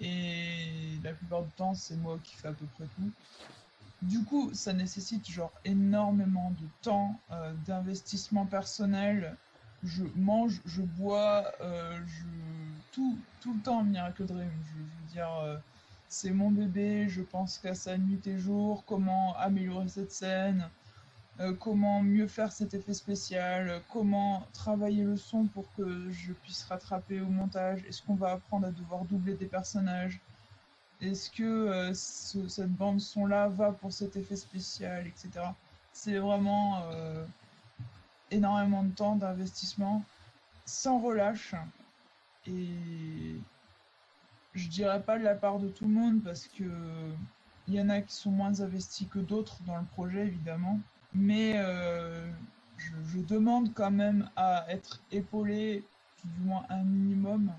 Et 0.00 0.98
la 1.04 1.12
plupart 1.12 1.42
du 1.42 1.50
temps, 1.50 1.74
c'est 1.74 1.96
moi 1.96 2.18
qui 2.24 2.34
fais 2.36 2.48
à 2.48 2.52
peu 2.52 2.64
près 2.76 2.86
tout. 2.96 3.12
Du 4.02 4.24
coup, 4.24 4.50
ça 4.54 4.72
nécessite 4.72 5.28
genre 5.30 5.52
énormément 5.64 6.52
de 6.58 6.66
temps, 6.80 7.20
euh, 7.32 7.52
d'investissement 7.66 8.46
personnel. 8.46 9.36
Je 9.82 10.04
mange, 10.16 10.60
je 10.64 10.82
bois, 10.82 11.44
euh, 11.60 11.98
je... 12.06 12.24
Tout, 12.92 13.18
tout 13.40 13.54
le 13.54 13.60
temps 13.60 13.84
Miracle 13.84 14.24
Dream. 14.24 14.50
Je, 14.64 14.70
je 14.72 14.78
veux 14.78 15.12
dire, 15.12 15.32
euh, 15.42 15.56
c'est 16.10 16.32
mon 16.32 16.50
bébé, 16.50 17.08
je 17.08 17.22
pense 17.22 17.58
qu'à 17.58 17.74
ça 17.74 17.96
nuit 17.96 18.20
et 18.26 18.36
jour, 18.36 18.84
comment 18.84 19.36
améliorer 19.36 19.88
cette 19.88 20.10
scène, 20.10 20.68
euh, 21.38 21.54
comment 21.54 22.02
mieux 22.02 22.26
faire 22.26 22.50
cet 22.50 22.74
effet 22.74 22.94
spécial, 22.94 23.80
comment 23.92 24.44
travailler 24.52 25.04
le 25.04 25.16
son 25.16 25.46
pour 25.46 25.72
que 25.76 26.10
je 26.10 26.32
puisse 26.32 26.64
rattraper 26.64 27.20
au 27.20 27.28
montage, 27.28 27.84
est-ce 27.88 28.02
qu'on 28.02 28.16
va 28.16 28.32
apprendre 28.32 28.66
à 28.66 28.72
devoir 28.72 29.04
doubler 29.04 29.34
des 29.34 29.46
personnages, 29.46 30.20
est-ce 31.00 31.30
que 31.30 31.44
euh, 31.44 31.94
ce, 31.94 32.48
cette 32.48 32.72
bande 32.72 33.00
son 33.00 33.26
là 33.26 33.46
va 33.48 33.70
pour 33.70 33.92
cet 33.92 34.16
effet 34.16 34.36
spécial, 34.36 35.06
etc. 35.06 35.30
C'est 35.92 36.18
vraiment 36.18 36.82
euh, 36.90 37.24
énormément 38.32 38.82
de 38.82 38.92
temps, 38.92 39.14
d'investissement, 39.14 40.02
sans 40.66 40.98
relâche, 40.98 41.54
et 42.48 43.40
je 44.54 44.68
dirais 44.68 45.02
pas 45.02 45.18
de 45.18 45.24
la 45.24 45.34
part 45.34 45.58
de 45.58 45.68
tout 45.68 45.84
le 45.84 45.94
monde 45.94 46.22
parce 46.22 46.46
que 46.48 46.64
il 47.68 47.74
y 47.74 47.80
en 47.80 47.88
a 47.88 48.00
qui 48.00 48.14
sont 48.14 48.30
moins 48.30 48.60
investis 48.60 49.06
que 49.08 49.18
d'autres 49.18 49.58
dans 49.66 49.76
le 49.76 49.84
projet 49.84 50.26
évidemment 50.26 50.80
mais 51.14 51.54
euh, 51.56 52.30
je, 52.76 53.18
demande 53.20 53.72
quand 53.74 53.90
même 53.90 54.28
à 54.36 54.64
être 54.68 55.00
épaulé 55.10 55.84
du 56.24 56.40
moins 56.40 56.64
un 56.68 56.82
minimum 56.82 57.52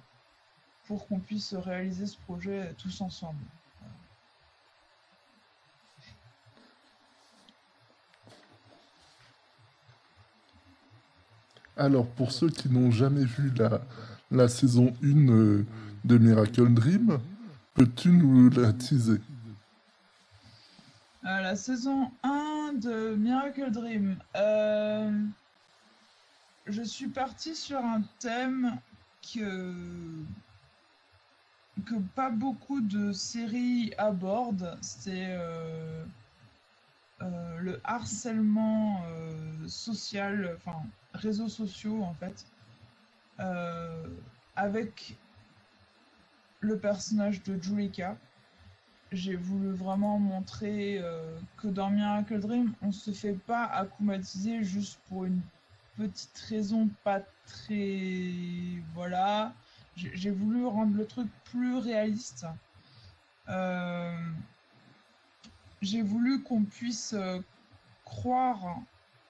pour 0.86 1.07
qu'on 1.07 1.19
puisse 1.19 1.53
réaliser 1.53 2.05
ce 2.05 2.17
projet 2.17 2.74
tous 2.77 3.01
ensemble. 3.01 3.39
Alors, 11.77 12.05
pour 12.05 12.31
ceux 12.31 12.50
qui 12.50 12.69
n'ont 12.69 12.91
jamais 12.91 13.24
vu 13.24 13.50
la, 13.55 13.81
la 14.29 14.48
saison 14.48 14.93
1 15.03 15.29
euh, 15.29 15.65
de 16.03 16.17
Miracle 16.17 16.74
Dream, 16.74 17.20
peux-tu 17.74 18.10
nous 18.10 18.50
la 18.50 18.74
teaser? 18.74 19.20
Euh, 21.24 21.41
La 21.41 21.55
saison 21.55 22.12
1 22.24 22.74
de 22.74 23.15
Miracle 23.15 23.72
Dream. 23.72 24.17
Euh, 24.36 25.12
je 26.65 26.81
suis 26.81 27.08
partie 27.08 27.55
sur 27.55 27.77
un 27.79 28.01
thème 28.20 28.77
que, 29.34 29.74
pas 32.15 32.29
beaucoup 32.29 32.81
de 32.81 33.12
séries 33.12 33.93
abordent. 33.98 34.77
C'est 34.81 35.27
euh, 35.29 36.03
le 37.60 37.79
harcèlement 37.84 39.03
social, 39.67 40.58
enfin 40.58 40.77
réseaux 41.13 41.50
sociaux 41.50 42.01
en 42.01 42.15
fait, 42.15 42.46
avec 44.55 45.17
le 46.62 46.77
personnage 46.80 47.44
de 47.44 47.62
Julika 47.62 48.18
j'ai 49.12 49.36
voulu 49.36 49.72
vraiment 49.72 50.18
montrer 50.20 51.00
euh, 51.00 51.38
que 51.58 51.68
dans 51.68 51.89
Miracle 51.89 52.39
Dream, 52.39 52.74
on 52.82 52.91
se 52.91 53.12
fait 53.12 53.34
pas 53.34 53.65
akumatiser 53.65 54.63
juste 54.63 55.00
pour 55.08 55.25
une 55.25 55.41
petite 55.98 56.38
raison 56.50 56.89
pas 57.03 57.22
très... 57.46 58.82
Voilà. 58.94 59.53
J'ai 59.96 60.32
voulu 60.32 60.65
rendre 60.65 60.96
le 60.96 61.06
truc 61.06 61.27
plus 61.44 61.75
réaliste. 61.77 62.46
Euh, 63.50 64.18
j'ai 65.82 66.01
voulu 66.01 66.41
qu'on 66.41 66.63
puisse 66.63 67.13
euh, 67.13 67.39
croire 68.06 68.80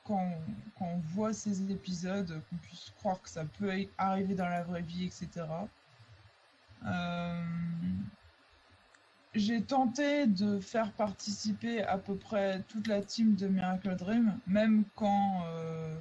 quand, 0.03 0.31
on 0.79 0.97
voit 1.15 1.33
ces 1.33 1.71
épisodes, 1.71 2.41
qu'on 2.49 2.57
puisse 2.57 2.91
croire 2.97 3.19
que 3.21 3.29
ça 3.29 3.45
peut 3.57 3.71
arriver 3.97 4.35
dans 4.35 4.47
la 4.47 4.61
vraie 4.61 4.83
vie, 4.83 5.05
etc. 5.05 5.45
Euh, 6.85 7.43
j'ai 9.33 9.61
tenté 9.63 10.27
de 10.27 10.59
faire 10.59 10.91
participer 10.91 11.83
à 11.83 11.97
peu 11.97 12.15
près 12.15 12.61
toute 12.67 12.87
la 12.87 13.01
team 13.01 13.35
de 13.35 13.47
Miracle 13.47 13.95
Dream, 13.95 14.39
même 14.47 14.83
quand 14.95 15.43
euh, 15.45 15.95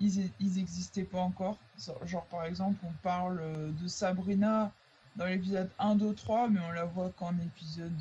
ils, 0.00 0.30
ils 0.40 0.58
existaient 0.58 1.04
pas 1.04 1.20
encore. 1.20 1.58
Genre 2.04 2.26
par 2.26 2.44
exemple, 2.44 2.78
on 2.84 2.92
parle 3.02 3.74
de 3.74 3.88
Sabrina 3.88 4.72
dans 5.16 5.26
l'épisode 5.26 5.70
1, 5.78 5.96
2, 5.96 6.14
3, 6.14 6.48
mais 6.48 6.60
on 6.60 6.70
la 6.72 6.84
voit 6.84 7.10
qu'en 7.10 7.36
épisode 7.38 7.92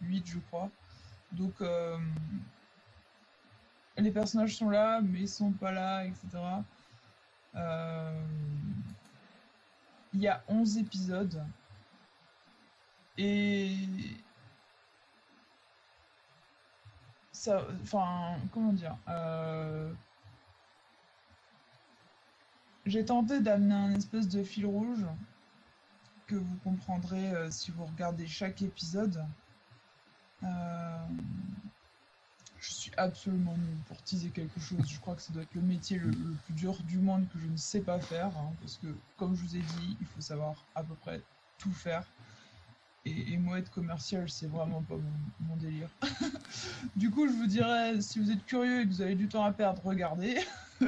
8, 0.00 0.26
je 0.26 0.38
crois. 0.38 0.70
Donc 1.32 1.54
euh, 1.60 1.98
les 3.96 4.10
personnages 4.10 4.56
sont 4.56 4.70
là, 4.70 5.00
mais 5.02 5.20
ils 5.20 5.28
sont 5.28 5.52
pas 5.52 5.72
là, 5.72 6.04
etc. 6.04 6.38
il 10.14 10.20
y 10.20 10.28
a 10.28 10.42
11 10.48 10.78
épisodes. 10.78 11.42
Et 13.18 13.76
ça, 17.32 17.66
enfin, 17.82 18.36
comment 18.52 18.72
dire, 18.72 18.96
euh... 19.08 19.92
j'ai 22.86 23.04
tenté 23.04 23.40
d'amener 23.40 23.74
un 23.74 23.94
espèce 23.94 24.28
de 24.28 24.42
fil 24.42 24.66
rouge 24.66 25.04
que 26.26 26.36
vous 26.36 26.56
comprendrez 26.64 27.30
euh, 27.34 27.50
si 27.50 27.70
vous 27.70 27.84
regardez 27.84 28.26
chaque 28.26 28.62
épisode. 28.62 29.24
Euh... 30.44 31.06
Je 32.62 32.72
suis 32.72 32.92
absolument 32.96 33.56
nulle 33.56 33.82
pour 33.88 34.00
teaser 34.02 34.30
quelque 34.30 34.60
chose. 34.60 34.88
Je 34.88 35.00
crois 35.00 35.16
que 35.16 35.22
ça 35.22 35.32
doit 35.32 35.42
être 35.42 35.54
le 35.54 35.62
métier 35.62 35.98
le, 35.98 36.12
plus 36.44 36.54
dur 36.54 36.80
du 36.84 36.98
monde 36.98 37.26
que 37.32 37.38
je 37.40 37.48
ne 37.48 37.56
sais 37.56 37.80
pas 37.80 37.98
faire. 37.98 38.28
Hein, 38.28 38.52
parce 38.60 38.76
que, 38.76 38.86
comme 39.16 39.34
je 39.34 39.42
vous 39.42 39.56
ai 39.56 39.58
dit, 39.58 39.96
il 40.00 40.06
faut 40.06 40.20
savoir 40.20 40.54
à 40.76 40.84
peu 40.84 40.94
près 40.94 41.20
tout 41.58 41.72
faire. 41.72 42.06
Et, 43.04 43.36
moi, 43.36 43.58
être 43.58 43.72
commercial, 43.72 44.30
c'est 44.30 44.46
vraiment 44.46 44.80
pas 44.82 44.94
mon, 45.40 45.56
délire. 45.56 45.88
du 46.96 47.10
coup, 47.10 47.26
je 47.26 47.32
vous 47.32 47.48
dirais, 47.48 48.00
si 48.00 48.20
vous 48.20 48.30
êtes 48.30 48.46
curieux 48.46 48.82
et 48.82 48.84
que 48.84 48.90
vous 48.90 49.02
avez 49.02 49.16
du 49.16 49.26
temps 49.26 49.44
à 49.44 49.50
perdre, 49.50 49.82
regardez. 49.84 50.38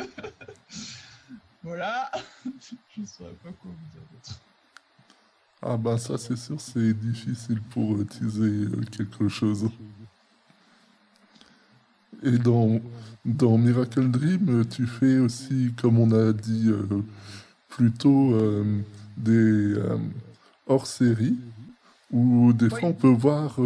voilà. 1.65 2.09
je 2.95 3.01
ne 3.01 3.07
saurais 3.07 3.33
pas 3.33 3.51
quoi 3.51 3.73
vous 3.73 3.99
dire. 3.99 4.37
Ah 5.61 5.77
bah 5.77 5.99
ça, 5.99 6.17
c'est 6.19 6.37
sûr, 6.37 6.61
c'est 6.61 6.95
difficile 6.95 7.61
pour 7.63 7.97
euh, 7.97 8.05
teaser 8.05 8.43
euh, 8.43 8.85
quelque 8.93 9.29
chose. 9.29 9.69
Et 12.23 12.39
dans, 12.39 12.81
dans 13.25 13.59
Miracle 13.59 14.11
Dream, 14.11 14.65
tu 14.67 14.87
fais 14.87 15.19
aussi, 15.19 15.73
comme 15.81 15.99
on 15.99 16.11
a 16.13 16.33
dit 16.33 16.69
euh, 16.69 16.87
plus 17.69 17.93
tôt, 17.93 18.35
euh, 18.35 18.81
des 19.17 19.33
euh, 19.75 19.99
hors-séries, 20.67 21.39
où 22.11 22.53
des 22.53 22.71
fois 22.71 22.85
on 22.85 22.93
peut 22.93 23.09
voir 23.09 23.59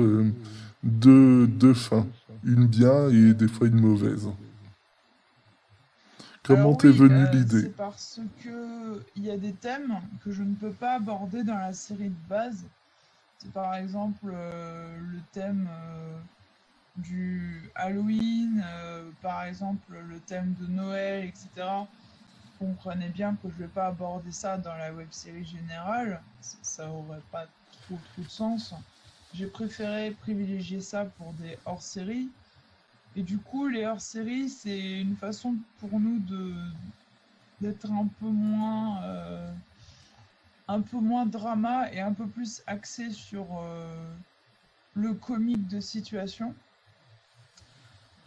deux, 0.83 1.47
deux 1.47 1.75
fins, 1.75 2.07
une 2.45 2.67
bien 2.67 3.09
et 3.11 3.35
des 3.35 3.49
fois 3.49 3.67
une 3.67 3.81
mauvaise. 3.81 4.29
Comment 6.49 6.75
t'es 6.75 6.89
oui, 6.89 6.97
venue 6.97 7.25
euh, 7.27 7.31
l'idée 7.31 7.61
C'est 7.61 7.77
parce 7.77 8.21
que 8.43 9.03
il 9.17 9.25
y 9.25 9.31
a 9.31 9.37
des 9.37 9.53
thèmes 9.53 10.01
que 10.25 10.33
je 10.33 10.43
ne 10.43 10.55
peux 10.55 10.71
pas 10.71 10.95
aborder 10.95 11.43
dans 11.43 11.59
la 11.59 11.75
série 11.75 12.09
de 12.09 12.29
base. 12.29 12.65
C'est 13.39 13.53
par 13.53 13.75
exemple 13.75 14.33
euh, 14.33 14.99
le 15.13 15.19
thème 15.33 15.69
euh, 15.71 16.19
du 16.99 17.71
Halloween, 17.75 18.63
euh, 18.67 19.11
par 19.23 19.45
exemple 19.45 19.97
le 20.09 20.21
thème 20.21 20.55
de 20.61 20.67
Noël, 20.67 21.25
etc. 21.25 21.67
Comprenez 22.59 23.09
bien 23.09 23.37
que 23.37 23.49
je 23.49 23.55
ne 23.55 23.59
vais 23.67 23.73
pas 23.73 23.87
aborder 23.87 24.33
ça 24.33 24.59
dans 24.59 24.75
la 24.75 24.93
web 24.93 25.09
série 25.11 25.45
générale. 25.45 26.21
Ça 26.41 26.91
aurait 26.91 27.23
pas 27.31 27.47
trop, 27.87 27.99
trop 28.13 28.23
de 28.23 28.29
sens. 28.29 28.75
J'ai 29.33 29.47
préféré 29.47 30.11
privilégier 30.11 30.81
ça 30.81 31.05
pour 31.05 31.33
des 31.35 31.57
hors-séries. 31.67 32.29
Et 33.15 33.23
du 33.23 33.39
coup, 33.39 33.69
les 33.69 33.85
hors-séries, 33.85 34.49
c'est 34.49 35.01
une 35.01 35.17
façon 35.17 35.57
pour 35.79 36.01
nous 36.01 36.19
d'être 37.61 37.91
un 37.91 38.09
peu 38.21 38.27
moins 38.27 39.03
euh, 39.05 39.53
un 40.69 40.83
peu 40.83 40.99
moins 40.99 41.27
drama 41.27 41.91
et 41.93 42.01
un 42.01 42.13
peu 42.13 42.27
plus 42.27 42.63
axé 42.67 43.11
sur 43.11 43.47
euh, 43.63 44.15
le 44.95 45.15
comique 45.15 45.67
de 45.67 45.81
situation. 45.81 46.55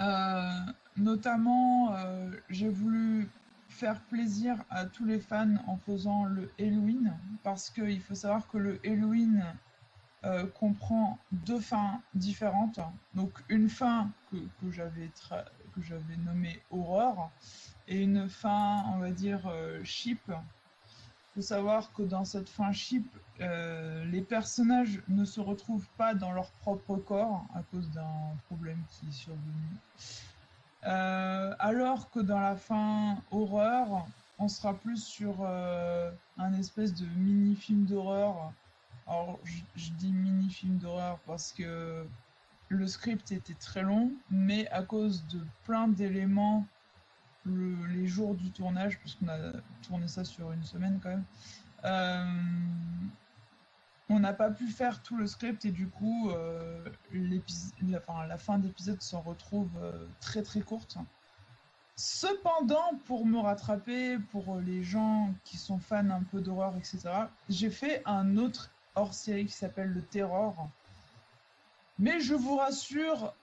Euh, 0.01 0.51
notamment, 0.97 1.95
euh, 1.95 2.31
j'ai 2.49 2.69
voulu 2.69 3.29
faire 3.69 4.01
plaisir 4.01 4.57
à 4.69 4.85
tous 4.85 5.05
les 5.05 5.19
fans 5.19 5.55
en 5.67 5.77
faisant 5.77 6.25
le 6.25 6.51
Halloween, 6.59 7.15
parce 7.43 7.69
qu'il 7.69 8.01
faut 8.01 8.15
savoir 8.15 8.47
que 8.47 8.57
le 8.57 8.79
Halloween 8.85 9.45
euh, 10.23 10.45
comprend 10.47 11.17
deux 11.31 11.59
fins 11.59 12.01
différentes. 12.13 12.79
Donc 13.15 13.31
une 13.49 13.69
fin 13.69 14.11
que, 14.31 14.37
j'avais 14.71 15.09
nommée 16.25 16.61
horreur 16.69 17.31
et 17.87 18.03
une 18.03 18.29
fin, 18.29 18.83
on 18.93 18.99
va 18.99 19.11
dire, 19.11 19.47
euh, 19.47 19.83
chip. 19.83 20.31
Il 21.31 21.35
faut 21.35 21.47
savoir 21.47 21.93
que 21.93 22.03
dans 22.03 22.25
cette 22.25 22.49
fin 22.49 22.73
chip, 22.73 23.07
euh, 23.39 24.03
les 24.05 24.21
personnages 24.21 25.01
ne 25.07 25.23
se 25.23 25.39
retrouvent 25.39 25.87
pas 25.97 26.13
dans 26.13 26.33
leur 26.33 26.51
propre 26.51 26.97
corps 26.97 27.45
à 27.55 27.61
cause 27.71 27.89
d'un 27.91 28.35
problème 28.47 28.81
qui 28.89 29.07
est 29.07 29.13
survenu. 29.13 29.41
Euh, 30.85 31.55
alors 31.57 32.09
que 32.09 32.19
dans 32.19 32.39
la 32.39 32.57
fin 32.57 33.17
horreur, 33.31 34.05
on 34.39 34.49
sera 34.49 34.73
plus 34.73 35.01
sur 35.01 35.35
euh, 35.41 36.11
un 36.37 36.53
espèce 36.53 36.93
de 36.93 37.05
mini-film 37.15 37.85
d'horreur. 37.85 38.51
Alors, 39.07 39.39
je 39.75 39.89
dis 39.91 40.11
mini-film 40.11 40.79
d'horreur 40.79 41.17
parce 41.25 41.53
que 41.53 42.05
le 42.67 42.87
script 42.87 43.31
était 43.31 43.53
très 43.53 43.83
long, 43.83 44.11
mais 44.29 44.67
à 44.69 44.83
cause 44.83 45.25
de 45.27 45.39
plein 45.63 45.87
d'éléments, 45.87 46.65
le- 47.45 47.85
les 47.87 48.07
jours 48.07 48.35
du 48.35 48.51
tournage, 48.51 48.99
puisqu'on 48.99 49.27
a 49.29 49.37
tourné 49.81 50.07
ça 50.07 50.23
sur 50.23 50.51
une 50.51 50.63
semaine 50.63 50.99
quand 51.01 51.09
même, 51.09 51.25
euh, 51.85 52.25
on 54.09 54.19
n'a 54.19 54.33
pas 54.33 54.51
pu 54.51 54.67
faire 54.67 55.01
tout 55.01 55.15
le 55.15 55.25
script 55.25 55.63
et 55.65 55.71
du 55.71 55.87
coup, 55.87 56.31
euh, 56.31 56.83
la, 57.13 58.37
fin 58.37 58.59
d'épisode 58.59 59.01
s'en 59.01 59.21
retrouve 59.21 59.69
euh, 59.81 60.05
très 60.19 60.43
très 60.43 60.61
courte. 60.61 60.97
Cependant, 61.95 62.99
pour 63.05 63.25
me 63.25 63.39
rattraper, 63.39 64.17
pour 64.31 64.59
les 64.59 64.83
gens 64.83 65.33
qui 65.43 65.57
sont 65.57 65.79
fans 65.79 66.09
un 66.09 66.23
peu 66.23 66.41
d'horreur, 66.41 66.75
etc., 66.77 66.99
j'ai 67.47 67.69
fait 67.69 68.01
un 68.05 68.37
autre 68.37 68.71
hors-série 68.95 69.45
qui 69.45 69.53
s'appelle 69.53 69.89
Le 69.89 70.01
Terror. 70.01 70.69
Mais 71.99 72.19
je 72.19 72.33
vous 72.33 72.57
rassure, 72.57 73.33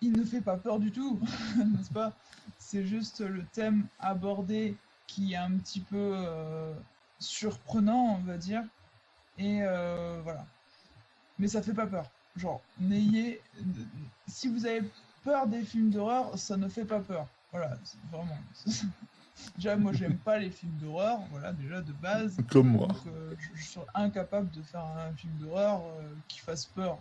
il 0.00 0.12
ne 0.12 0.24
fait 0.24 0.40
pas 0.40 0.56
peur 0.56 0.78
du 0.78 0.92
tout, 0.92 1.18
n'est-ce 1.56 1.90
pas? 1.90 2.12
C'est 2.58 2.84
juste 2.84 3.20
le 3.20 3.44
thème 3.52 3.86
abordé 3.98 4.76
qui 5.06 5.32
est 5.32 5.36
un 5.36 5.52
petit 5.52 5.80
peu 5.80 6.12
euh, 6.14 6.74
surprenant, 7.18 8.18
on 8.18 8.24
va 8.24 8.36
dire. 8.36 8.62
Et 9.38 9.60
euh, 9.62 10.20
voilà. 10.22 10.46
Mais 11.38 11.48
ça 11.48 11.62
fait 11.62 11.74
pas 11.74 11.86
peur. 11.86 12.10
Genre, 12.36 12.60
n'ayez. 12.78 13.40
Si 14.26 14.48
vous 14.48 14.66
avez 14.66 14.82
peur 15.24 15.46
des 15.46 15.62
films 15.62 15.90
d'horreur, 15.90 16.38
ça 16.38 16.56
ne 16.56 16.68
fait 16.68 16.84
pas 16.84 17.00
peur. 17.00 17.26
Voilà, 17.52 17.76
vraiment. 18.10 18.38
déjà, 19.56 19.76
moi, 19.76 19.92
j'aime 19.92 20.18
pas 20.18 20.38
les 20.38 20.50
films 20.50 20.76
d'horreur, 20.80 21.20
voilà, 21.30 21.52
déjà 21.52 21.80
de 21.80 21.92
base. 21.92 22.36
Comme 22.50 22.68
moi. 22.68 22.88
Donc, 22.88 22.96
euh, 23.06 23.34
je, 23.38 23.60
je 23.60 23.64
suis 23.64 23.80
incapable 23.94 24.50
de 24.50 24.62
faire 24.62 24.84
un 24.84 25.12
film 25.12 25.32
d'horreur 25.38 25.82
qui 26.28 26.40
fasse 26.40 26.66
peur. 26.66 26.98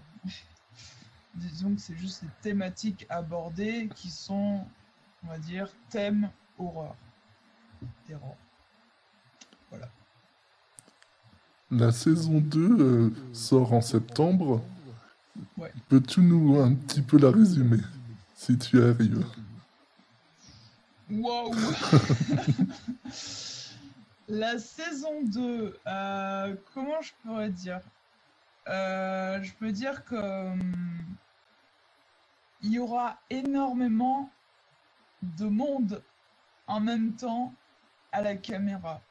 Disons 1.35 1.75
que 1.75 1.81
c'est 1.81 1.97
juste 1.97 2.23
les 2.23 2.29
thématiques 2.41 3.05
abordées 3.09 3.89
qui 3.95 4.09
sont, 4.09 4.65
on 5.23 5.27
va 5.27 5.37
dire, 5.37 5.69
thème 5.89 6.29
horreur. 6.57 6.95
Terror. 8.07 8.37
Voilà. 9.69 9.89
La 11.71 11.91
saison 11.91 12.39
2 12.39 12.59
euh, 12.79 13.09
sort 13.33 13.73
en 13.73 13.81
septembre. 13.81 14.63
Ouais. 15.57 15.73
Peux-tu 15.89 16.21
nous 16.21 16.57
un 16.59 16.73
petit 16.73 17.01
peu 17.01 17.17
la 17.17 17.31
résumer, 17.31 17.81
si 18.35 18.57
tu 18.57 18.81
arrives? 18.81 19.25
Waouh 21.11 21.53
La 24.27 24.57
saison 24.57 25.23
2, 25.23 25.77
euh, 25.85 26.55
comment 26.73 27.01
je 27.01 27.11
pourrais 27.21 27.49
dire? 27.51 27.81
Euh, 28.67 29.43
Je 29.43 29.53
peux 29.53 29.71
dire 29.71 30.03
que 30.05 30.15
hum, 30.15 31.05
il 32.65 32.73
y 32.73 32.79
aura 32.79 33.19
énormément 33.29 34.31
de 35.21 35.45
monde 35.45 36.01
en 36.65 36.79
même 36.79 37.15
temps 37.15 37.53
à 38.11 38.23
la 38.23 38.35
caméra. 38.35 39.01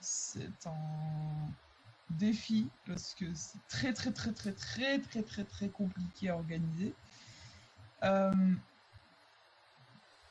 C'est 0.00 0.66
un 0.66 1.48
défi 2.10 2.68
parce 2.86 3.14
que 3.14 3.32
c'est 3.32 3.66
très 3.68 3.94
très 3.94 4.12
très 4.12 4.32
très 4.32 4.52
très 4.52 4.98
très 4.98 5.22
très 5.22 5.44
très 5.44 5.68
compliqué 5.70 6.28
à 6.28 6.36
organiser. 6.36 6.94
Euh, 8.02 8.54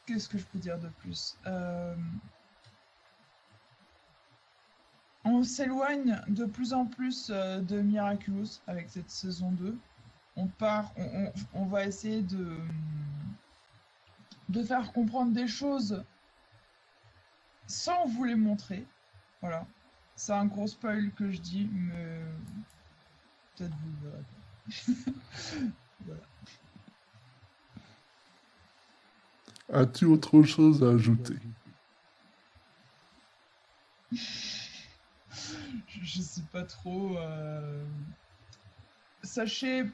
Qu'est-ce 0.05 0.29
que 0.29 0.37
je 0.37 0.45
peux 0.45 0.59
dire 0.59 0.77
de 0.77 0.89
plus? 0.99 1.37
Euh, 1.47 1.95
On 5.23 5.43
s'éloigne 5.43 6.21
de 6.27 6.45
plus 6.45 6.73
en 6.73 6.85
plus 6.85 7.31
euh, 7.31 7.59
de 7.61 7.81
Miraculous 7.81 8.59
avec 8.67 8.89
cette 8.89 9.09
saison 9.09 9.51
2. 9.51 9.75
On 10.35 10.47
part, 10.47 10.91
on, 10.97 11.03
on- 11.03 11.33
on 11.53 11.65
va 11.65 11.85
essayer 11.85 12.21
de, 12.21 12.57
de 14.49 14.63
faire 14.63 14.91
comprendre 14.91 15.33
des 15.33 15.47
choses 15.47 16.03
sans 17.67 18.05
vous 18.07 18.23
les 18.25 18.35
montrer. 18.35 18.85
Voilà. 19.41 19.65
C'est 20.15 20.33
un 20.33 20.45
gros 20.45 20.67
spoil 20.67 21.11
que 21.13 21.31
je 21.31 21.39
dis, 21.39 21.69
mais 21.71 22.21
peut-être 23.55 23.73
vous 23.75 23.89
le 24.03 24.09
verrez 24.09 24.23
pas. 24.23 25.71
As-tu 29.79 30.05
autre 30.05 30.43
chose 30.43 30.83
à 30.83 30.89
ajouter? 30.91 31.35
Je, 34.11 35.99
je 36.03 36.21
sais 36.21 36.41
pas 36.51 36.63
trop. 36.63 37.17
euh. 37.17 37.83
Sachez 39.23 39.85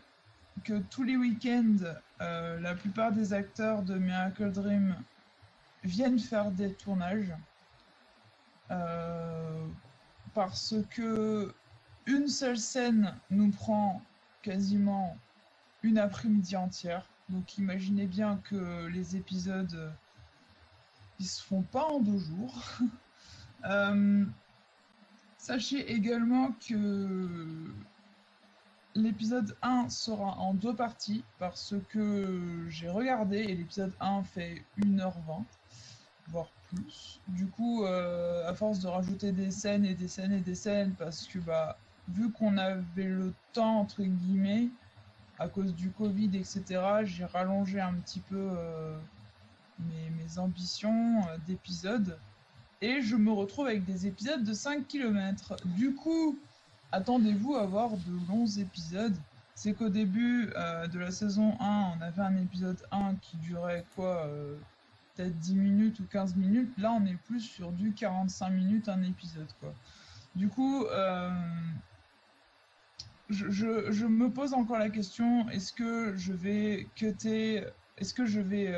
que 0.63 0.79
tous 0.89 1.03
les 1.03 1.17
week-ends, 1.17 1.77
euh, 2.21 2.59
la 2.59 2.75
plupart 2.75 3.11
des 3.11 3.33
acteurs 3.33 3.83
de 3.83 3.95
Miracle 3.95 4.51
Dream 4.51 4.95
viennent 5.83 6.19
faire 6.19 6.51
des 6.51 6.73
tournages. 6.73 7.33
Euh, 8.71 9.65
parce 10.33 10.75
que 10.89 11.53
une 12.05 12.27
seule 12.27 12.57
scène 12.57 13.13
nous 13.29 13.51
prend 13.51 14.01
quasiment 14.41 15.17
une 15.83 15.97
après-midi 15.97 16.55
entière. 16.55 17.05
Donc 17.29 17.57
imaginez 17.57 18.07
bien 18.07 18.39
que 18.43 18.87
les 18.87 19.15
épisodes, 19.15 19.91
ils 21.19 21.27
se 21.27 21.43
font 21.43 21.61
pas 21.61 21.85
en 21.85 21.99
deux 21.99 22.19
jours. 22.19 22.63
Euh, 23.65 24.23
Sachez 25.37 25.91
également 25.91 26.51
que 26.67 27.71
l'épisode 28.97 29.55
1 29.61 29.89
sera 29.89 30.37
en 30.39 30.53
deux 30.53 30.75
parties 30.75 31.23
parce 31.39 31.75
que 31.89 32.65
j'ai 32.67 32.89
regardé 32.89 33.37
et 33.37 33.55
l'épisode 33.55 33.93
1 33.99 34.23
fait 34.23 34.63
1h20, 34.79 35.43
voire 36.29 36.49
plus. 36.69 37.19
Du 37.27 37.47
coup, 37.47 37.85
euh, 37.85 38.49
à 38.49 38.53
force 38.53 38.79
de 38.79 38.87
rajouter 38.87 39.31
des 39.31 39.51
scènes 39.51 39.85
et 39.85 39.93
des 39.93 40.07
scènes 40.07 40.33
et 40.33 40.39
des 40.39 40.55
scènes, 40.55 40.93
parce 40.97 41.27
que 41.27 41.39
bah, 41.39 41.77
vu 42.09 42.31
qu'on 42.31 42.57
avait 42.57 43.03
le 43.03 43.33
temps, 43.53 43.79
entre 43.79 44.03
guillemets, 44.03 44.69
à 45.39 45.47
cause 45.47 45.75
du 45.75 45.91
Covid, 45.91 46.35
etc., 46.35 46.63
j'ai 47.03 47.25
rallongé 47.25 47.79
un 47.79 47.93
petit 47.93 48.19
peu 48.19 48.49
euh, 48.57 48.97
mes, 49.79 50.39
ambitions 50.39 51.19
euh, 51.19 51.37
d'épisodes. 51.47 52.17
Et 52.81 53.01
je 53.01 53.15
me 53.15 53.31
retrouve 53.31 53.67
avec 53.67 53.85
des 53.85 54.07
épisodes 54.07 54.43
de 54.43 54.53
5 54.53 54.87
km. 54.87 55.55
Du 55.65 55.93
coup, 55.95 56.37
attendez-vous 56.91 57.55
à 57.55 57.65
voir 57.65 57.91
de 57.91 58.27
longs 58.27 58.45
épisodes. 58.45 59.15
C'est 59.55 59.73
qu'au 59.73 59.89
début 59.89 60.49
euh, 60.55 60.87
de 60.87 60.99
la 60.99 61.11
saison 61.11 61.57
1, 61.59 61.93
on 61.97 62.01
avait 62.01 62.21
un 62.21 62.37
épisode 62.37 62.77
1 62.91 63.15
qui 63.15 63.37
durait 63.37 63.85
quoi 63.95 64.25
euh, 64.25 64.55
Peut-être 65.15 65.37
10 65.39 65.55
minutes 65.55 65.99
ou 65.99 66.05
15 66.05 66.35
minutes. 66.35 66.71
Là, 66.77 66.91
on 66.91 67.03
est 67.07 67.17
plus 67.25 67.39
sur 67.39 67.71
du 67.71 67.91
45 67.93 68.51
minutes 68.51 68.87
un 68.87 69.01
épisode. 69.01 69.47
Du 70.35 70.47
coup, 70.47 70.85
euh, 70.85 71.31
je, 73.29 74.05
me 74.05 74.29
pose 74.29 74.53
encore 74.53 74.77
la 74.77 74.91
question, 74.91 75.49
est-ce 75.49 75.73
que 75.73 76.15
je 76.15 76.33
vais 76.33 76.87
cutter, 76.93 77.63
est-ce 77.97 78.13
que 78.13 78.27
je 78.27 78.39
vais 78.39 78.71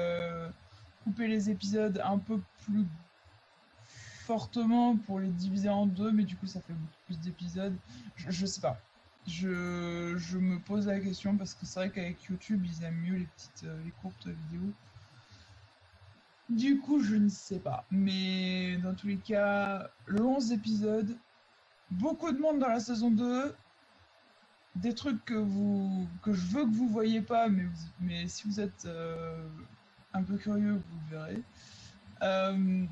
couper 1.04 1.28
les 1.28 1.50
épisodes 1.50 2.02
un 2.06 2.20
peu 2.20 2.40
plus 2.64 2.86
fortement 4.30 4.96
pour 4.96 5.20
les 5.20 5.32
diviser 5.32 5.70
en 5.70 5.88
deux, 5.88 6.12
mais 6.12 6.24
du 6.24 6.36
coup 6.36 6.46
ça 6.46 6.62
fait 6.62 6.74
beaucoup 6.74 7.02
plus 7.08 7.20
d'épisodes. 7.20 7.76
Je, 8.16 8.46
sais 8.46 8.62
pas. 8.62 8.80
Je, 9.26 10.14
je 10.18 10.38
me 10.38 10.60
pose 10.60 10.86
la 10.86 11.00
question 11.00 11.36
parce 11.36 11.56
que 11.56 11.66
c'est 11.66 11.80
vrai 11.80 11.90
qu'avec 11.90 12.22
YouTube 12.26 12.64
ils 12.64 12.84
aiment 12.84 13.02
mieux 13.02 13.16
les 13.16 13.26
petites, 13.26 13.64
euh, 13.64 13.84
les 13.84 13.90
courtes 13.90 14.28
vidéos. 14.28 14.72
Du 16.48 16.80
coup, 16.80 17.02
je 17.02 17.16
ne 17.16 17.28
sais 17.28 17.58
pas. 17.58 17.86
Mais 17.90 18.78
dans 18.78 18.94
tous 18.94 19.08
les 19.08 19.18
cas, 19.18 19.90
longs 20.06 20.40
épisodes, 20.40 21.18
beaucoup 21.90 22.32
de 22.32 22.38
monde 22.38 22.60
dans 22.60 22.70
la 22.70 22.80
saison 22.80 23.10
2, 23.10 23.56
des 24.76 24.94
trucs 24.94 25.26
que 25.26 25.34
vous 25.34 26.08
que 26.22 26.34
je 26.34 26.46
veux 26.46 26.66
que 26.66 26.76
vous 26.76 26.88
voyez 26.88 27.22
pas, 27.22 27.50
mais, 27.50 27.66
mais 28.00 28.28
si 28.28 28.48
vous 28.48 28.60
êtes 28.60 28.86
euh, 28.86 29.44
un 30.14 30.22
peu 30.22 30.38
curieux, 30.38 30.74
vous 30.74 31.10
verrez. 31.10 31.42
Euh, 32.22 32.86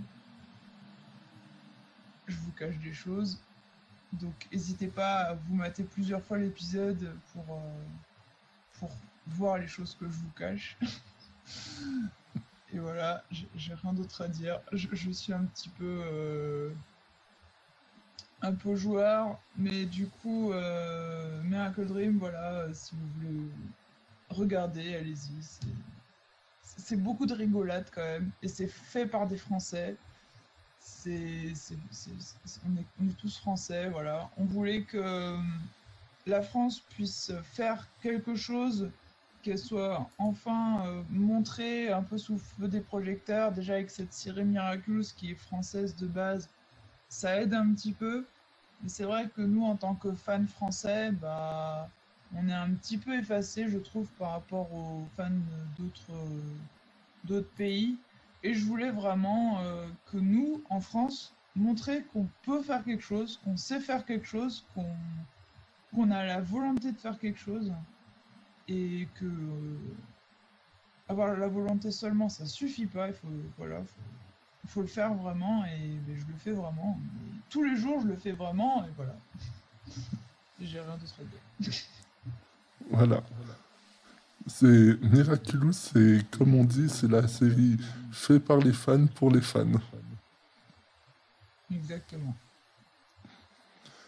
je 2.27 2.35
vous 2.37 2.51
cache 2.51 2.77
des 2.79 2.93
choses. 2.93 3.41
Donc 4.13 4.47
n'hésitez 4.51 4.87
pas 4.87 5.15
à 5.19 5.33
vous 5.33 5.55
mater 5.55 5.83
plusieurs 5.83 6.23
fois 6.23 6.37
l'épisode 6.37 7.13
pour, 7.33 7.55
euh, 7.55 8.79
pour 8.79 8.89
voir 9.27 9.57
les 9.57 9.67
choses 9.67 9.95
que 9.99 10.05
je 10.05 10.17
vous 10.17 10.31
cache. 10.37 10.77
Et 12.73 12.79
voilà, 12.79 13.23
j'ai 13.31 13.73
rien 13.73 13.93
d'autre 13.93 14.21
à 14.21 14.27
dire. 14.27 14.59
Je, 14.73 15.11
suis 15.11 15.31
un 15.31 15.45
petit 15.45 15.69
peu 15.69 16.01
euh, 16.05 16.69
un 18.41 18.53
peu 18.53 18.75
joueur, 18.75 19.39
mais 19.57 19.85
du 19.85 20.07
coup, 20.07 20.51
euh, 20.51 21.41
Miracle 21.43 21.85
Dream, 21.85 22.17
voilà, 22.17 22.67
si 22.73 22.93
vous 22.95 23.07
voulez 23.15 23.49
regarder, 24.29 24.95
allez-y. 24.95 25.71
C'est 26.61 27.01
beaucoup 27.01 27.25
de 27.25 27.33
rigolade 27.33 27.89
quand 27.93 28.03
même, 28.03 28.31
et 28.43 28.47
c'est 28.49 28.67
fait 28.67 29.05
par 29.05 29.27
des 29.27 29.37
Français. 29.37 29.95
On, 32.65 33.07
est, 33.07 33.17
tous 33.17 33.37
français, 33.37 33.89
voilà. 33.89 34.29
On 34.37 34.45
voulait 34.45 34.83
que 34.83 34.97
euh, 34.97 35.37
la 36.25 36.41
France 36.41 36.79
puisse 36.79 37.31
faire 37.53 37.87
quelque 38.01 38.35
chose, 38.35 38.89
qu'elle 39.41 39.57
soit 39.57 40.09
enfin 40.17 40.85
euh, 40.85 41.01
montrée 41.09 41.91
un 41.91 42.03
peu 42.03 42.17
sous 42.17 42.37
feu 42.37 42.67
des 42.67 42.81
projecteurs. 42.81 43.51
Déjà 43.51 43.73
avec 43.73 43.89
cette 43.89 44.13
série 44.13 44.43
Miraculous 44.43 45.05
qui 45.15 45.31
est 45.31 45.35
française 45.35 45.95
de 45.95 46.07
base, 46.07 46.49
ça 47.09 47.41
aide 47.41 47.53
un 47.53 47.73
petit 47.73 47.93
peu. 47.93 48.25
Mais 48.83 48.89
c'est 48.89 49.05
vrai 49.05 49.29
que 49.35 49.41
nous, 49.41 49.63
en 49.63 49.75
tant 49.75 49.95
que 49.95 50.11
fans 50.13 50.45
français, 50.45 51.11
bah, 51.11 51.89
on 52.35 52.47
est 52.47 52.53
un 52.53 52.71
petit 52.71 52.97
peu 52.97 53.17
effacé, 53.17 53.69
je 53.69 53.77
trouve, 53.77 54.07
par 54.19 54.31
rapport 54.31 54.71
aux 54.73 55.07
fans 55.15 55.31
d'autres 57.23 57.47
pays. 57.55 57.97
Et 58.47 58.53
je 58.53 58.63
voulais 58.63 58.91
vraiment 58.91 59.59
euh, 59.59 59.85
que 60.05 60.15
nous, 60.15 60.63
en 60.69 60.79
France, 60.79 61.35
montrer 61.57 62.03
qu'on 62.13 62.29
peut 62.43 62.61
faire 62.61 62.81
quelque 62.85 63.03
chose, 63.03 63.41
qu'on 63.43 63.57
sait 63.57 63.81
faire 63.81 64.05
quelque 64.05 64.25
chose, 64.25 64.65
qu'on 64.73 64.85
qu'on 65.93 66.11
a 66.11 66.23
la 66.23 66.39
volonté 66.39 66.93
de 66.93 66.97
faire 66.97 67.19
quelque 67.19 67.39
chose. 67.39 67.73
Et 68.69 69.09
que 69.15 69.25
euh, 69.25 69.77
avoir 71.09 71.35
la 71.35 71.49
volonté 71.49 71.91
seulement, 71.91 72.29
ça 72.29 72.45
suffit 72.45 72.85
pas. 72.85 73.09
Il 73.09 73.15
faut, 73.15 73.27
voilà, 73.57 73.83
faut, 73.83 74.01
il 74.63 74.69
faut 74.69 74.81
le 74.81 74.87
faire 74.87 75.13
vraiment. 75.13 75.65
Et 75.65 75.99
ben, 76.07 76.17
je 76.17 76.25
le 76.25 76.37
fais 76.37 76.53
vraiment. 76.53 76.97
Et 77.11 77.39
tous 77.49 77.65
les 77.65 77.75
jours, 77.75 77.99
je 77.99 78.07
le 78.07 78.15
fais 78.15 78.31
vraiment. 78.31 78.85
Et 78.85 78.89
voilà. 78.95 79.17
J'ai 80.61 80.79
rien 80.79 80.95
d'autre 80.95 81.15
à 81.19 81.23
dire. 81.25 81.73
Voilà. 82.91 83.21
C'est 84.47 85.01
Miraculous, 85.01 85.73
c'est 85.73 86.25
comme 86.31 86.55
on 86.55 86.63
dit, 86.63 86.89
c'est 86.89 87.09
la 87.09 87.27
série 87.27 87.77
faite 88.11 88.45
par 88.45 88.57
les 88.57 88.73
fans 88.73 89.07
pour 89.07 89.29
les 89.29 89.41
fans. 89.41 89.65
Exactement. 91.69 92.35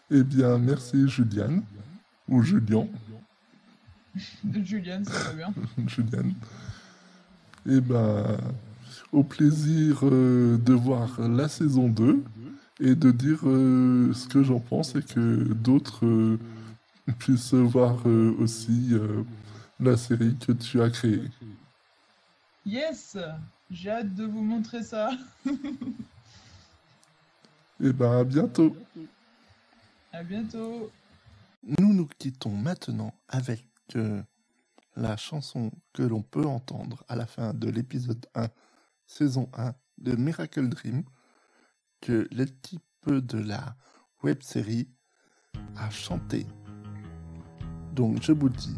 Eh 0.10 0.24
bien, 0.24 0.58
merci 0.58 1.08
Juliane, 1.08 1.62
ou 2.28 2.42
Julian, 2.42 2.88
Juliane, 4.64 5.06
ça 5.06 5.24
va 5.30 5.34
bien. 5.34 5.54
Juliane. 5.88 6.34
Eh 7.66 7.82
ben, 7.82 8.38
au 9.12 9.24
plaisir 9.24 10.00
euh, 10.04 10.58
de 10.58 10.74
voir 10.74 11.20
la 11.22 11.48
saison 11.48 11.90
2 11.90 12.24
et 12.82 12.96
de 12.96 13.12
dire 13.12 13.40
euh, 13.44 14.14
ce 14.14 14.28
que 14.28 14.44
j'en 14.44 14.60
pense 14.60 14.96
et 14.96 15.02
que 15.02 15.54
d'autres 15.54 16.06
euh, 16.06 16.40
puissent 17.18 17.54
voir 17.54 18.06
aussi 18.40 18.94
la 19.80 19.96
série 19.98 20.36
que 20.38 20.52
tu 20.52 20.82
as 20.82 20.90
créée. 20.90 21.30
Yes 22.66 23.18
J'ai 23.72 23.90
hâte 23.90 24.14
de 24.14 24.26
vous 24.26 24.42
montrer 24.42 24.84
ça. 24.84 25.12
Eh 27.82 27.94
ben, 27.94 28.12
à 28.12 28.24
bientôt. 28.26 28.76
À 30.12 30.22
bientôt. 30.22 30.92
Nous 31.64 31.94
nous 31.94 32.10
quittons 32.18 32.52
maintenant 32.52 33.14
avec 33.30 33.64
euh, 33.96 34.22
la 34.98 35.16
chanson 35.16 35.72
que 35.94 36.04
l'on 36.04 36.22
peut 36.22 36.46
entendre 36.46 37.06
à 37.08 37.16
la 37.16 37.26
fin 37.26 37.54
de 37.54 37.70
l'épisode 37.70 38.26
1, 38.36 38.50
saison 39.08 39.50
1 39.54 39.74
de 40.00 40.18
Miracle 40.18 40.68
Dream, 40.68 41.04
que 42.02 42.28
l'équipe 42.32 42.82
de 43.08 43.38
la 43.38 43.78
web 44.24 44.42
série 44.42 44.90
a 45.78 45.90
chanté. 45.90 46.46
Donc 47.94 48.22
je 48.22 48.34
vous 48.34 48.50
dis 48.50 48.76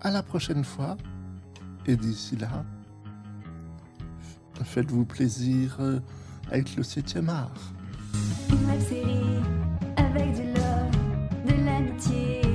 à 0.00 0.10
la 0.10 0.22
prochaine 0.22 0.64
fois 0.64 0.96
et 1.86 1.96
d'ici 1.96 2.36
là, 2.36 2.64
faites-vous 4.62 5.04
plaisir 5.04 5.76
euh, 5.80 6.00
avec 6.50 6.76
le 6.76 6.82
7e 6.82 7.28
art. 7.28 7.72
Une 8.50 8.66
web 8.66 8.80
série 8.80 9.42
avec 9.96 10.34
du 10.34 10.46
love, 10.52 11.46
de 11.46 11.64
l'amitié 11.64 12.47